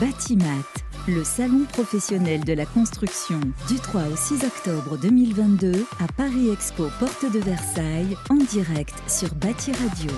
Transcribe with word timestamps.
Batimat, 0.00 0.66
le 1.08 1.24
salon 1.24 1.64
professionnel 1.72 2.44
de 2.44 2.52
la 2.52 2.66
construction 2.66 3.40
du 3.66 3.76
3 3.76 4.02
au 4.12 4.16
6 4.16 4.44
octobre 4.44 4.98
2022 5.00 5.86
à 6.00 6.06
Paris 6.12 6.50
Expo 6.50 6.88
Porte 6.98 7.24
de 7.32 7.38
Versailles 7.38 8.14
en 8.28 8.34
direct 8.34 8.94
sur 9.08 9.34
Bati 9.36 9.72
Radio. 9.72 10.10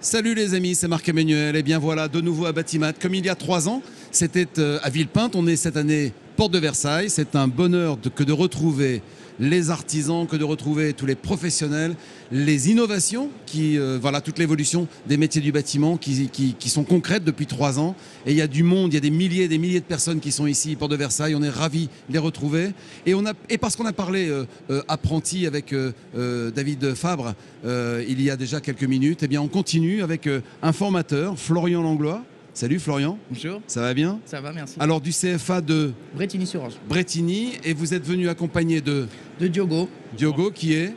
Salut 0.00 0.34
les 0.34 0.52
amis, 0.52 0.74
c'est 0.74 0.88
Marc 0.88 1.08
Emmanuel 1.08 1.56
et 1.56 1.62
bien 1.62 1.78
voilà 1.78 2.08
de 2.08 2.20
nouveau 2.20 2.44
à 2.44 2.52
Batimat. 2.52 2.92
Comme 2.92 3.14
il 3.14 3.24
y 3.24 3.30
a 3.30 3.34
trois 3.34 3.66
ans, 3.66 3.82
c'était 4.10 4.48
euh, 4.58 4.78
à 4.82 4.90
Villepinte, 4.90 5.36
on 5.36 5.46
est 5.46 5.56
cette 5.56 5.78
année 5.78 6.12
Porte 6.40 6.54
de 6.54 6.58
Versailles. 6.58 7.10
C'est 7.10 7.36
un 7.36 7.48
bonheur 7.48 7.98
que 8.14 8.24
de 8.24 8.32
retrouver 8.32 9.02
les 9.40 9.68
artisans, 9.68 10.26
que 10.26 10.36
de 10.36 10.44
retrouver 10.44 10.94
tous 10.94 11.04
les 11.04 11.14
professionnels, 11.14 11.94
les 12.32 12.70
innovations, 12.70 13.28
qui, 13.44 13.78
euh, 13.78 13.98
voilà, 14.00 14.22
toute 14.22 14.38
l'évolution 14.38 14.88
des 15.06 15.18
métiers 15.18 15.42
du 15.42 15.52
bâtiment 15.52 15.98
qui, 15.98 16.30
sont 16.64 16.84
concrètes 16.84 17.24
depuis 17.24 17.44
trois 17.44 17.78
ans. 17.78 17.94
Et 18.24 18.30
il 18.30 18.38
y 18.38 18.40
a 18.40 18.46
du 18.46 18.62
monde, 18.62 18.90
il 18.90 18.94
y 18.94 18.96
a 18.96 19.02
des 19.02 19.10
milliers 19.10 19.44
et 19.44 19.48
des 19.48 19.58
milliers 19.58 19.80
de 19.80 19.84
personnes 19.84 20.18
qui 20.18 20.32
sont 20.32 20.46
ici, 20.46 20.76
Porte 20.76 20.92
de 20.92 20.96
Versailles. 20.96 21.34
On 21.34 21.42
est 21.42 21.50
ravis 21.50 21.90
de 22.08 22.14
les 22.14 22.18
retrouver. 22.18 22.70
Et, 23.04 23.58
parce 23.58 23.76
qu'on 23.76 23.84
a 23.84 23.92
parlé 23.92 24.30
euh, 24.30 24.46
euh, 24.70 24.82
apprenti 24.88 25.46
avec 25.46 25.74
David 26.14 26.94
Fabre 26.94 27.34
il 27.66 28.22
y 28.22 28.30
a 28.30 28.36
déjà 28.38 28.62
quelques 28.62 28.84
minutes, 28.84 29.24
eh 29.24 29.28
bien 29.28 29.42
on 29.42 29.48
continue 29.48 30.02
avec 30.02 30.26
un 30.62 30.72
formateur, 30.72 31.38
Florian 31.38 31.82
Langlois. 31.82 32.24
Salut 32.60 32.78
Florian, 32.78 33.16
Bonjour, 33.30 33.62
ça 33.66 33.80
va 33.80 33.94
bien 33.94 34.20
ça 34.26 34.38
va, 34.42 34.52
merci. 34.52 34.76
Alors 34.78 35.00
du 35.00 35.12
CFA 35.12 35.62
de 35.62 35.92
Bretigny-sur-Orge. 36.14 36.74
Bretigny 36.86 37.52
et 37.64 37.72
vous 37.72 37.94
êtes 37.94 38.04
venu 38.04 38.28
accompagné 38.28 38.82
de 38.82 39.06
De 39.40 39.46
Diogo, 39.46 39.88
Diogo 40.14 40.50
qui 40.50 40.74
est, 40.74 40.92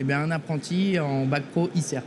eh 0.00 0.02
bien, 0.02 0.22
un 0.22 0.32
apprenti 0.32 0.98
en 0.98 1.24
bac 1.24 1.44
pro 1.52 1.70
ICER. 1.76 2.00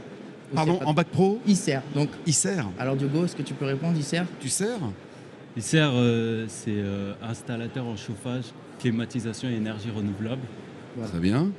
Pardon, 0.54 0.80
CFA. 0.80 0.86
en 0.86 0.94
bac 0.94 1.08
pro, 1.08 1.40
ICER. 1.48 1.80
Donc, 1.96 2.10
sert. 2.28 2.68
alors 2.78 2.98
Diogo, 2.98 3.24
est-ce 3.24 3.38
que 3.38 3.42
tu 3.42 3.54
peux 3.54 3.64
répondre 3.64 3.98
ICER 3.98 4.24
Tu 4.42 4.50
sers? 4.50 4.80
ICER, 5.56 5.92
euh, 5.94 6.46
c'est 6.50 6.68
euh, 6.76 7.14
installateur 7.24 7.86
en 7.86 7.96
chauffage, 7.96 8.48
climatisation 8.80 9.48
et 9.48 9.54
énergie 9.54 9.92
renouvelable. 9.96 10.42
Très 11.08 11.20
bien. 11.20 11.50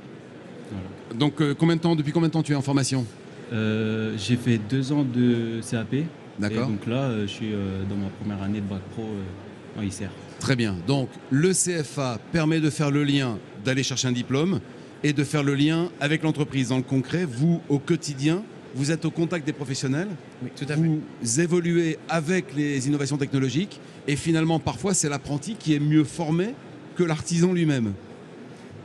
Voilà. 0.69 1.19
Donc 1.19 1.41
euh, 1.41 1.55
combien 1.57 1.75
de 1.75 1.81
temps, 1.81 1.95
depuis 1.95 2.11
combien 2.11 2.27
de 2.27 2.33
temps 2.33 2.43
tu 2.43 2.51
es 2.51 2.55
en 2.55 2.61
formation? 2.61 3.03
Euh, 3.51 4.13
J'ai 4.15 4.35
fait 4.35 4.59
deux 4.59 4.91
ans 4.91 5.03
de 5.03 5.59
CAP. 5.67 6.05
Et 6.43 6.55
donc 6.55 6.87
là, 6.87 7.03
euh, 7.03 7.21
je 7.27 7.31
suis 7.31 7.53
euh, 7.53 7.83
dans 7.89 7.95
ma 7.95 8.09
première 8.09 8.41
année 8.41 8.61
de 8.61 8.65
bac 8.65 8.81
pro 8.93 9.03
euh, 9.03 9.79
en 9.79 9.83
ICER. 9.83 10.09
Très 10.39 10.55
bien. 10.55 10.75
Donc 10.87 11.09
le 11.29 11.51
CFA 11.53 12.19
permet 12.31 12.59
de 12.59 12.69
faire 12.69 12.91
le 12.91 13.03
lien, 13.03 13.37
d'aller 13.63 13.83
chercher 13.83 14.07
un 14.07 14.11
diplôme 14.11 14.59
et 15.03 15.13
de 15.13 15.23
faire 15.23 15.43
le 15.43 15.55
lien 15.55 15.89
avec 15.99 16.23
l'entreprise. 16.23 16.69
Dans 16.69 16.77
le 16.77 16.83
concret, 16.83 17.25
vous, 17.25 17.61
au 17.69 17.79
quotidien, 17.79 18.43
vous 18.75 18.91
êtes 18.91 19.05
au 19.05 19.11
contact 19.11 19.45
des 19.45 19.53
professionnels, 19.53 20.07
Oui, 20.41 20.49
tout 20.55 20.65
à 20.69 20.75
fait. 20.75 20.81
vous 21.21 21.39
évoluez 21.41 21.97
avec 22.09 22.55
les 22.55 22.87
innovations 22.87 23.17
technologiques 23.17 23.79
et 24.07 24.15
finalement, 24.15 24.59
parfois, 24.59 24.93
c'est 24.93 25.09
l'apprenti 25.09 25.55
qui 25.55 25.73
est 25.75 25.79
mieux 25.79 26.03
formé 26.03 26.55
que 26.95 27.03
l'artisan 27.03 27.53
lui-même. 27.53 27.93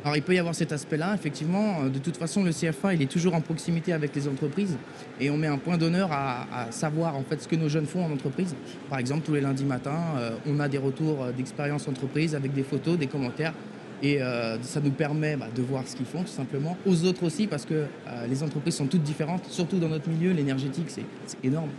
Alors, 0.07 0.17
il 0.17 0.23
peut 0.23 0.37
y 0.37 0.39
avoir 0.39 0.55
cet 0.55 0.71
aspect-là, 0.71 1.15
effectivement. 1.17 1.81
Euh, 1.83 1.89
De 1.89 1.99
toute 1.99 2.17
façon, 2.17 2.45
le 2.45 2.53
CFA, 2.53 2.95
il 2.95 3.03
est 3.03 3.11
toujours 3.11 3.35
en 3.35 3.41
proximité 3.41 3.93
avec 3.93 4.15
les 4.15 4.29
entreprises 4.29 4.77
et 5.21 5.31
on 5.31 5.37
met 5.37 5.49
un 5.49 5.59
point 5.59 5.79
d'honneur 5.79 6.13
à, 6.13 6.69
savoir 6.71 7.17
en 7.17 7.25
fait 7.25 7.43
ce 7.43 7.49
que 7.49 7.57
nos 7.57 7.69
jeunes 7.69 7.87
font 7.87 8.05
en 8.05 8.13
entreprise. 8.13 8.55
Par 8.89 9.01
exemple, 9.01 9.23
tous 9.27 9.35
les 9.35 9.41
lundis 9.41 9.65
matins, 9.65 10.05
euh, 10.17 10.31
on 10.47 10.61
a 10.61 10.69
des 10.69 10.79
retours 10.79 11.25
euh, 11.25 11.33
d'expérience 11.33 11.89
entreprise 11.89 12.37
avec 12.37 12.55
des 12.55 12.63
photos, 12.63 12.97
des 12.97 13.09
commentaires. 13.09 13.53
Et 14.01 14.21
ça 14.61 14.81
nous 14.85 14.91
permet 14.91 15.37
bah, 15.37 15.49
de 15.57 15.63
voir 15.63 15.83
ce 15.87 15.97
qu'ils 15.97 16.05
font 16.05 16.21
tout 16.21 16.29
simplement. 16.29 16.77
Aux 16.85 17.05
autres 17.05 17.25
aussi, 17.25 17.47
parce 17.47 17.65
que 17.65 17.87
les 18.29 18.43
entreprises 18.43 18.75
sont 18.75 18.85
toutes 18.85 19.03
différentes, 19.03 19.47
surtout 19.47 19.79
dans 19.79 19.89
notre 19.89 20.11
milieu, 20.11 20.33
l'énergétique, 20.33 20.91
c'est 20.91 21.07
énorme. 21.43 21.71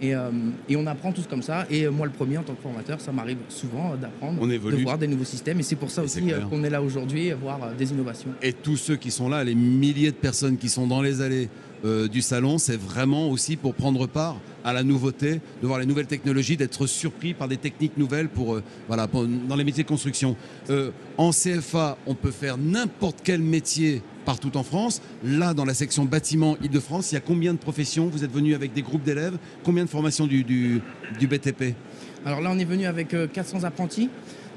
Et, 0.00 0.14
euh, 0.14 0.30
et 0.68 0.76
on 0.76 0.86
apprend 0.86 1.12
tous 1.12 1.26
comme 1.26 1.42
ça. 1.42 1.66
Et 1.70 1.84
euh, 1.86 1.90
moi, 1.90 2.06
le 2.06 2.12
premier, 2.12 2.38
en 2.38 2.42
tant 2.42 2.54
que 2.54 2.62
formateur, 2.62 3.00
ça 3.00 3.12
m'arrive 3.12 3.38
souvent 3.48 3.92
euh, 3.92 3.96
d'apprendre, 3.96 4.46
de 4.46 4.82
voir 4.82 4.98
des 4.98 5.06
nouveaux 5.06 5.24
systèmes. 5.24 5.60
Et 5.60 5.62
c'est 5.62 5.76
pour 5.76 5.90
ça 5.90 6.02
Et 6.02 6.04
aussi 6.04 6.22
qu'on 6.50 6.64
est 6.64 6.70
là 6.70 6.82
aujourd'hui, 6.82 7.30
voir 7.32 7.72
des 7.76 7.90
innovations. 7.90 8.30
Et 8.42 8.52
tous 8.52 8.76
ceux 8.76 8.96
qui 8.96 9.10
sont 9.10 9.28
là, 9.28 9.42
les 9.44 9.54
milliers 9.54 10.10
de 10.10 10.16
personnes 10.16 10.56
qui 10.58 10.68
sont 10.68 10.86
dans 10.86 11.02
les 11.02 11.20
allées 11.20 11.48
euh, 11.86 12.08
du 12.08 12.20
salon, 12.20 12.58
c'est 12.58 12.76
vraiment 12.76 13.30
aussi 13.30 13.56
pour 13.56 13.74
prendre 13.74 14.06
part 14.06 14.36
à 14.66 14.72
la 14.72 14.82
nouveauté, 14.82 15.40
de 15.62 15.66
voir 15.66 15.78
les 15.78 15.86
nouvelles 15.86 16.08
technologies, 16.08 16.56
d'être 16.56 16.88
surpris 16.88 17.34
par 17.34 17.46
des 17.46 17.56
techniques 17.56 17.96
nouvelles 17.96 18.28
pour, 18.28 18.56
euh, 18.56 18.64
voilà, 18.88 19.06
dans 19.06 19.54
les 19.54 19.62
métiers 19.62 19.84
de 19.84 19.88
construction. 19.88 20.34
Euh, 20.70 20.90
en 21.18 21.30
CFA, 21.30 21.96
on 22.04 22.16
peut 22.16 22.32
faire 22.32 22.58
n'importe 22.58 23.20
quel 23.22 23.40
métier 23.40 24.02
partout 24.24 24.56
en 24.56 24.64
France. 24.64 25.00
Là, 25.22 25.54
dans 25.54 25.64
la 25.64 25.72
section 25.72 26.04
bâtiment 26.04 26.56
Île-de-France, 26.64 27.12
il 27.12 27.14
y 27.14 27.18
a 27.18 27.20
combien 27.20 27.54
de 27.54 27.58
professions? 27.58 28.08
Vous 28.08 28.24
êtes 28.24 28.32
venu 28.32 28.56
avec 28.56 28.72
des 28.72 28.82
groupes 28.82 29.04
d'élèves 29.04 29.38
Combien 29.62 29.84
de 29.84 29.88
formations 29.88 30.26
du, 30.26 30.42
du, 30.42 30.82
BTP 31.20 31.76
Alors 32.24 32.40
là, 32.40 32.50
on 32.52 32.58
est 32.58 32.64
venu 32.64 32.86
avec 32.86 33.14
euh, 33.14 33.28
400 33.28 33.62
apprentis 33.62 34.10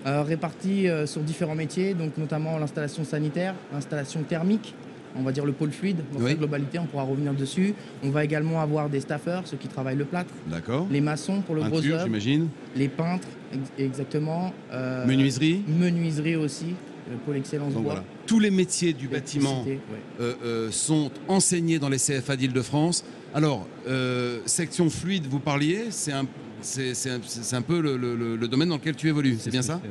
répartis 0.05 0.87
sur 1.05 1.19
différents 1.21 1.55
métiers, 1.55 1.93
donc 1.93 2.17
notamment 2.17 2.57
l'installation 2.57 3.03
sanitaire, 3.03 3.53
l'installation 3.73 4.23
thermique, 4.23 4.73
on 5.15 5.23
va 5.23 5.31
dire 5.31 5.45
le 5.45 5.51
pôle 5.53 5.71
fluide 5.71 5.97
dans 6.13 6.19
Oui. 6.21 6.31
sa 6.31 6.35
globalité, 6.37 6.79
on 6.79 6.85
pourra 6.85 7.03
revenir 7.03 7.33
dessus. 7.33 7.73
On 8.03 8.09
va 8.09 8.23
également 8.23 8.61
avoir 8.61 8.89
des 8.89 8.99
staffeurs, 9.01 9.43
ceux 9.47 9.57
qui 9.57 9.67
travaillent 9.67 9.95
le 9.97 10.05
plâtre, 10.05 10.33
D'accord 10.47 10.87
les 10.91 11.01
maçons 11.01 11.41
pour 11.41 11.55
le 11.55 11.61
gros 11.63 11.77
œuvre, 11.85 12.03
j'imagine. 12.05 12.47
les 12.75 12.87
peintres, 12.87 13.27
ex- 13.53 13.71
exactement. 13.77 14.53
euh, 14.71 15.05
Menuiserie. 15.05 15.63
Menuiserie 15.67 16.35
aussi, 16.35 16.75
le 17.09 17.17
pôle 17.25 17.37
excellence 17.37 17.73
Donc 17.73 17.83
bois. 17.83 17.93
voilà. 17.93 18.05
Tous 18.27 18.39
les 18.39 18.51
métiers 18.51 18.93
du 18.93 19.07
bâtiment 19.07 19.63
ouais. 19.65 19.79
euh, 20.21 20.33
euh, 20.43 20.71
sont 20.71 21.09
enseignés 21.27 21.79
dans 21.79 21.89
les 21.89 21.97
CFA 21.97 22.35
d'Île-de-France. 22.35 23.03
Alors, 23.33 23.67
euh, 23.87 24.39
section 24.45 24.89
fluide, 24.89 25.25
vous 25.27 25.39
parliez, 25.39 25.85
c'est 25.89 26.11
un, 26.11 26.25
c'est, 26.61 26.93
c'est 26.93 27.09
un, 27.09 27.19
c'est 27.23 27.55
un 27.55 27.61
peu 27.61 27.79
le, 27.81 27.97
le- 27.97 28.15
le- 28.15 28.35
le 28.35 28.47
domaine 28.47 28.69
dans 28.69 28.75
lequel 28.77 28.95
tu 28.95 29.07
évolues, 29.07 29.37
c'est 29.39 29.49
bien 29.51 29.61
ça 29.63 29.75
ouais. 29.83 29.89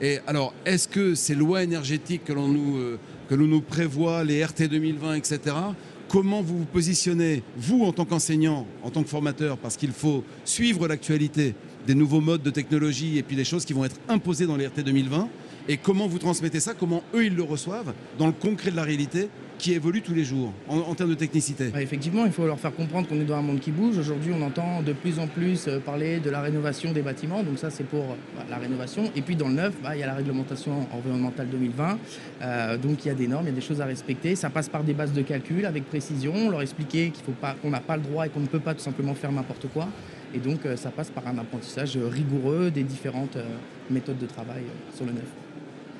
Et 0.00 0.20
alors, 0.28 0.54
est-ce 0.64 0.86
que 0.86 1.14
ces 1.16 1.34
lois 1.34 1.62
énergétiques 1.64 2.24
que 2.24 2.32
l'on 2.32 2.46
nous, 2.48 2.76
euh, 2.78 2.98
que 3.28 3.34
l'on 3.34 3.46
nous 3.46 3.60
prévoit, 3.60 4.24
les 4.24 4.44
RT 4.44 4.68
2020, 4.68 5.14
etc., 5.14 5.54
comment 6.08 6.40
vous 6.40 6.58
vous 6.58 6.64
positionnez, 6.64 7.42
vous 7.56 7.84
en 7.84 7.92
tant 7.92 8.06
qu'enseignant, 8.06 8.66
en 8.82 8.90
tant 8.90 9.02
que 9.02 9.08
formateur, 9.08 9.58
parce 9.58 9.76
qu'il 9.76 9.92
faut 9.92 10.24
suivre 10.44 10.88
l'actualité 10.88 11.54
des 11.86 11.94
nouveaux 11.94 12.20
modes 12.20 12.42
de 12.42 12.50
technologie 12.50 13.18
et 13.18 13.22
puis 13.22 13.36
des 13.36 13.44
choses 13.44 13.64
qui 13.64 13.74
vont 13.74 13.84
être 13.84 13.96
imposées 14.08 14.46
dans 14.46 14.56
les 14.56 14.66
RT 14.66 14.80
2020, 14.80 15.28
et 15.68 15.76
comment 15.76 16.06
vous 16.06 16.18
transmettez 16.18 16.60
ça, 16.60 16.72
comment 16.72 17.02
eux 17.14 17.26
ils 17.26 17.34
le 17.34 17.42
reçoivent 17.42 17.92
dans 18.18 18.26
le 18.26 18.32
concret 18.32 18.70
de 18.70 18.76
la 18.76 18.84
réalité 18.84 19.28
qui 19.58 19.72
évolue 19.74 20.02
tous 20.02 20.14
les 20.14 20.24
jours 20.24 20.52
en, 20.68 20.94
termes 20.94 21.10
de 21.10 21.14
technicité. 21.16 21.70
Effectivement, 21.78 22.24
il 22.24 22.32
faut 22.32 22.46
leur 22.46 22.58
faire 22.58 22.74
comprendre 22.74 23.08
qu'on 23.08 23.20
est 23.20 23.24
dans 23.24 23.36
un 23.36 23.42
monde 23.42 23.58
qui 23.58 23.72
bouge. 23.72 23.98
Aujourd'hui, 23.98 24.32
on 24.32 24.42
entend 24.42 24.82
de 24.82 24.92
plus 24.92 25.18
en 25.18 25.26
plus 25.26 25.66
euh, 25.66 25.80
parler 25.80 26.20
de 26.20 26.30
la 26.30 26.40
rénovation 26.40 26.92
des 26.92 27.02
bâtiments. 27.02 27.42
Donc 27.42 27.58
ça, 27.58 27.68
c'est 27.68 27.84
pour 27.84 28.04
euh, 28.04 28.14
bah, 28.36 28.44
la 28.48 28.56
rénovation. 28.56 29.10
Et 29.16 29.22
puis 29.22 29.36
dans 29.36 29.48
le 29.48 29.54
neuf, 29.54 29.74
bah, 29.82 29.96
il 29.96 30.00
y 30.00 30.02
a 30.02 30.06
la 30.06 30.14
réglementation 30.14 30.86
environnementale 30.92 31.48
2020. 31.48 31.98
Euh, 32.42 32.78
donc 32.78 33.04
il 33.04 33.08
y 33.08 33.10
a 33.10 33.14
des 33.14 33.26
normes, 33.26 33.44
il 33.46 33.50
y 33.50 33.52
a 33.52 33.54
des 33.54 33.60
choses 33.60 33.80
à 33.80 33.86
respecter. 33.86 34.36
Ça 34.36 34.48
passe 34.48 34.68
par 34.68 34.84
des 34.84 34.94
bases 34.94 35.12
de 35.12 35.22
calcul 35.22 35.66
avec 35.66 35.84
précision. 35.86 36.32
On 36.34 36.50
leur 36.50 36.62
expliquer 36.62 37.12
faut 37.26 37.32
pas, 37.32 37.56
qu'on 37.60 37.70
n'a 37.70 37.80
pas 37.80 37.96
le 37.96 38.02
droit 38.02 38.26
et 38.26 38.28
qu'on 38.30 38.40
ne 38.40 38.46
peut 38.46 38.60
pas 38.60 38.74
tout 38.74 38.80
simplement 38.80 39.14
faire 39.14 39.32
n'importe 39.32 39.66
quoi. 39.72 39.88
Et 40.34 40.38
donc 40.38 40.60
ça 40.76 40.90
passe 40.90 41.10
par 41.10 41.26
un 41.26 41.38
apprentissage 41.38 41.96
rigoureux 41.96 42.70
des 42.70 42.82
différentes 42.82 43.38
méthodes 43.90 44.18
de 44.18 44.26
travail 44.26 44.62
sur 44.94 45.06
le 45.06 45.12
neuf. 45.12 45.24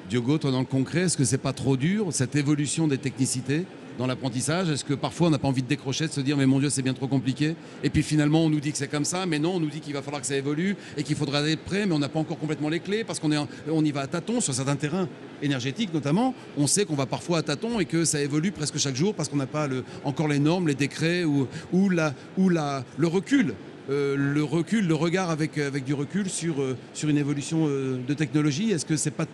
Diogo, 0.09 0.39
toi 0.39 0.51
dans 0.51 0.61
le 0.61 0.65
concret, 0.65 1.01
est-ce 1.03 1.17
que 1.17 1.25
c'est 1.25 1.37
pas 1.39 1.53
trop 1.53 1.77
dur 1.77 2.07
cette 2.13 2.35
évolution 2.35 2.89
des 2.89 2.97
technicités 2.99 3.65
dans 3.99 4.07
l'apprentissage? 4.07 4.71
Est-ce 4.71 4.85
que 4.85 4.95
parfois 4.95 5.27
on 5.27 5.31
n'a 5.31 5.39
pas 5.39 5.49
envie 5.49 5.63
de 5.63 5.67
décrocher, 5.69 6.07
de 6.07 6.13
se 6.13 6.21
dire 6.23 6.37
mais 6.37 6.47
mon 6.47 6.61
Dieu 6.61 6.71
c'est 6.71 6.81
bien 6.83 6.95
trop 6.95 7.09
compliqué 7.09 7.57
Et 7.85 7.91
puis 7.91 8.03
finalement 8.03 8.43
on 8.45 8.49
nous 8.49 8.61
dit 8.61 8.73
que 8.73 8.79
c'est 8.79 8.89
comme 8.89 9.05
ça, 9.05 9.27
mais 9.27 9.39
non, 9.39 9.57
on 9.57 9.61
nous 9.61 9.69
dit 9.69 9.81
qu'il 9.81 9.93
va 9.93 10.01
falloir 10.01 10.23
que 10.23 10.27
ça 10.27 10.37
évolue 10.37 10.77
et 10.97 11.03
qu'il 11.03 11.15
faudra 11.15 11.43
être 11.47 11.63
prêt, 11.63 11.85
mais 11.85 11.93
on 11.95 11.99
n'a 11.99 12.09
pas 12.09 12.21
encore 12.21 12.39
complètement 12.39 12.71
les 12.71 12.81
clés 12.81 13.05
parce 13.05 13.21
qu'on 13.21 13.33
est 13.33 13.39
on 13.71 13.85
y 13.85 13.91
va 13.91 14.01
à 14.03 14.07
tâtons 14.07 14.41
sur 14.41 14.55
certains 14.55 14.77
terrains 14.77 15.09
énergétiques 15.43 15.93
notamment. 15.93 16.35
On 16.57 16.67
sait 16.67 16.87
qu'on 16.87 16.95
va 16.95 17.05
parfois 17.07 17.39
à 17.39 17.43
tâtons 17.43 17.79
et 17.79 17.85
que 17.85 18.07
ça 18.07 18.21
évolue 18.23 18.51
presque 18.53 18.79
chaque 18.79 18.97
jour 18.97 19.15
parce 19.15 19.29
qu'on 19.29 19.37
n'a 19.37 19.47
pas 19.47 19.67
le- 19.67 19.85
encore 20.05 20.29
les 20.29 20.39
normes, 20.39 20.69
les 20.69 20.75
décrets 20.75 21.25
ou, 21.25 21.47
ou, 21.73 21.91
la, 21.91 22.15
ou 22.39 22.49
la, 22.49 22.83
le 22.97 23.09
recul. 23.09 23.53
euh, 23.91 24.17
le 24.17 24.43
recul, 24.45 24.87
le 24.87 24.95
regard 24.95 25.31
avec, 25.31 25.57
avec 25.59 25.85
du 25.85 25.95
recul 25.95 26.29
sur, 26.29 26.61
euh, 26.62 26.77
sur 26.94 27.09
une 27.09 27.17
évolution 27.19 27.67
euh, 27.69 27.99
de 28.06 28.15
technologie. 28.15 28.71
Est-ce 28.71 28.85
que 28.87 28.97
c'est 28.99 29.11
pas 29.11 29.25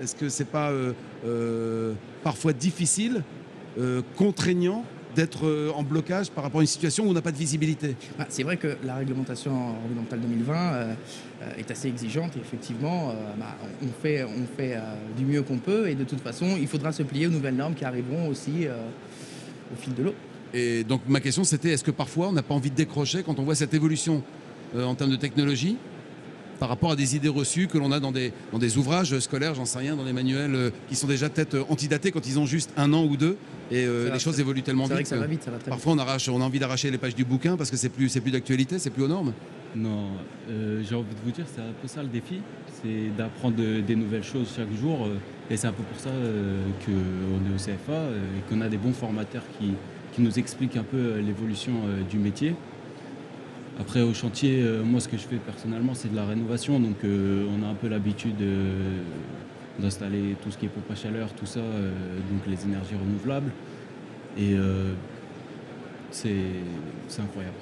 est-ce 0.00 0.14
que 0.14 0.28
c'est 0.28 0.46
pas 0.46 0.70
euh, 0.70 0.92
euh, 1.26 1.94
parfois 2.24 2.52
difficile, 2.52 3.22
euh, 3.78 4.02
contraignant 4.16 4.84
d'être 5.14 5.72
en 5.74 5.82
blocage 5.82 6.30
par 6.30 6.44
rapport 6.44 6.60
à 6.60 6.62
une 6.62 6.68
situation 6.68 7.04
où 7.04 7.10
on 7.10 7.12
n'a 7.12 7.20
pas 7.20 7.32
de 7.32 7.36
visibilité? 7.36 7.96
Ah, 8.18 8.26
C'est 8.28 8.44
vrai 8.44 8.56
que 8.56 8.76
la 8.84 8.94
réglementation 8.94 9.52
environnementale 9.52 10.20
2020 10.20 10.54
euh, 10.54 10.94
euh, 11.42 11.50
est 11.58 11.68
assez 11.70 11.88
exigeante 11.88 12.36
et 12.36 12.40
effectivement, 12.40 13.10
euh, 13.10 13.14
bah, 13.36 13.56
on 13.82 13.88
fait, 14.00 14.22
on 14.22 14.46
fait 14.56 14.76
euh, 14.76 14.80
du 15.18 15.24
mieux 15.24 15.42
qu'on 15.42 15.58
peut 15.58 15.88
et 15.88 15.96
de 15.96 16.04
toute 16.04 16.20
façon, 16.20 16.56
il 16.60 16.68
faudra 16.68 16.92
se 16.92 17.02
plier 17.02 17.26
aux 17.26 17.30
nouvelles 17.30 17.56
normes 17.56 17.74
qui 17.74 17.84
arriveront 17.84 18.28
aussi 18.28 18.68
au 19.72 19.76
fil 19.76 19.94
de 19.94 20.04
l'eau. 20.04 20.14
Et 20.54 20.84
donc 20.84 21.02
ma 21.08 21.20
question 21.20 21.44
c'était 21.44 21.70
est-ce 21.70 21.84
que 21.84 21.90
parfois 21.92 22.28
on 22.28 22.32
n'a 22.32 22.42
pas 22.42 22.54
envie 22.54 22.70
de 22.70 22.76
décrocher 22.76 23.22
quand 23.22 23.38
on 23.38 23.42
voit 23.44 23.54
cette 23.54 23.74
évolution 23.74 24.22
en 24.76 24.94
termes 24.94 25.10
de 25.10 25.16
technologie? 25.16 25.76
Par 26.60 26.68
rapport 26.68 26.92
à 26.92 26.96
des 26.96 27.16
idées 27.16 27.28
reçues 27.28 27.66
que 27.66 27.78
l'on 27.78 27.90
a 27.90 27.98
dans 28.00 28.12
des, 28.12 28.32
dans 28.52 28.58
des 28.58 28.76
ouvrages 28.76 29.18
scolaires, 29.18 29.54
j'en 29.54 29.64
sais 29.64 29.78
rien, 29.78 29.96
dans 29.96 30.04
des 30.04 30.12
manuels 30.12 30.54
euh, 30.54 30.70
qui 30.90 30.94
sont 30.94 31.06
déjà 31.08 31.28
peut-être 31.30 31.54
euh, 31.54 31.64
antidatés 31.70 32.12
quand 32.12 32.24
ils 32.28 32.38
ont 32.38 32.44
juste 32.46 32.70
un 32.76 32.92
an 32.92 33.02
ou 33.04 33.16
deux. 33.16 33.36
Et 33.72 33.86
euh, 33.86 34.04
les 34.04 34.10
va, 34.10 34.18
choses 34.18 34.38
évoluent 34.40 34.62
tellement 34.62 34.84
C'est 34.86 34.92
vrai 34.92 35.02
vite. 35.02 35.10
que 35.10 35.16
ça 35.16 35.20
va 35.20 35.26
vite, 35.26 35.42
ça 35.42 35.50
va 35.50 35.56
très 35.56 35.64
vite. 35.64 35.70
Parfois, 35.70 35.94
on, 35.94 35.98
arrache, 35.98 36.28
on 36.28 36.40
a 36.40 36.44
envie 36.44 36.58
d'arracher 36.58 36.90
les 36.90 36.98
pages 36.98 37.14
du 37.14 37.24
bouquin 37.24 37.56
parce 37.56 37.70
que 37.70 37.76
c'est 37.76 37.88
plus, 37.88 38.08
c'est 38.10 38.20
plus 38.20 38.30
d'actualité, 38.30 38.78
c'est 38.78 38.90
plus 38.90 39.02
aux 39.04 39.08
normes. 39.08 39.32
Non, 39.74 40.08
euh, 40.50 40.82
j'ai 40.86 40.94
envie 40.94 41.14
de 41.14 41.20
vous 41.24 41.30
dire, 41.30 41.46
c'est 41.52 41.62
un 41.62 41.72
peu 41.80 41.88
ça 41.88 42.02
le 42.02 42.08
défi, 42.08 42.40
c'est 42.82 43.16
d'apprendre 43.16 43.56
de- 43.56 43.80
des 43.80 43.96
nouvelles 43.96 44.24
choses 44.24 44.48
chaque 44.54 44.72
jour. 44.78 45.06
euh, 45.06 45.16
et 45.50 45.56
c'est 45.56 45.66
un 45.66 45.72
peu 45.72 45.82
pour 45.82 45.98
ça 45.98 46.10
euh, 46.10 46.60
qu'on 46.84 46.92
est 46.92 47.54
au 47.54 47.58
CFA 47.58 47.92
euh, 47.92 48.18
et 48.36 48.50
qu'on 48.52 48.60
a 48.60 48.68
des 48.68 48.76
bons 48.76 48.92
formateurs 48.92 49.42
qui, 49.58 49.70
qui 50.14 50.20
nous 50.22 50.38
expliquent 50.38 50.76
un 50.76 50.82
peu 50.84 50.96
euh, 50.98 51.22
l'évolution 51.22 51.72
euh, 51.86 52.02
du 52.08 52.18
métier. 52.18 52.54
Après, 53.78 54.02
au 54.02 54.12
chantier, 54.12 54.60
euh, 54.62 54.82
moi, 54.82 55.00
ce 55.00 55.08
que 55.08 55.16
je 55.16 55.22
fais 55.22 55.36
personnellement, 55.36 55.94
c'est 55.94 56.10
de 56.10 56.16
la 56.16 56.26
rénovation. 56.26 56.78
Donc, 56.80 56.96
euh, 57.04 57.46
on 57.58 57.62
a 57.64 57.68
un 57.68 57.74
peu 57.74 57.88
l'habitude 57.88 58.40
euh, 58.42 58.98
d'installer 59.78 60.36
tout 60.42 60.50
ce 60.50 60.58
qui 60.58 60.66
est 60.66 60.68
pompe 60.68 60.90
à 60.90 60.94
chaleur, 60.94 61.32
tout 61.32 61.46
ça, 61.46 61.60
donc 61.60 62.42
les 62.46 62.62
énergies 62.64 62.94
renouvelables. 62.94 63.50
Et 64.38 64.54
c'est 66.10 66.34
incroyable. 67.18 67.54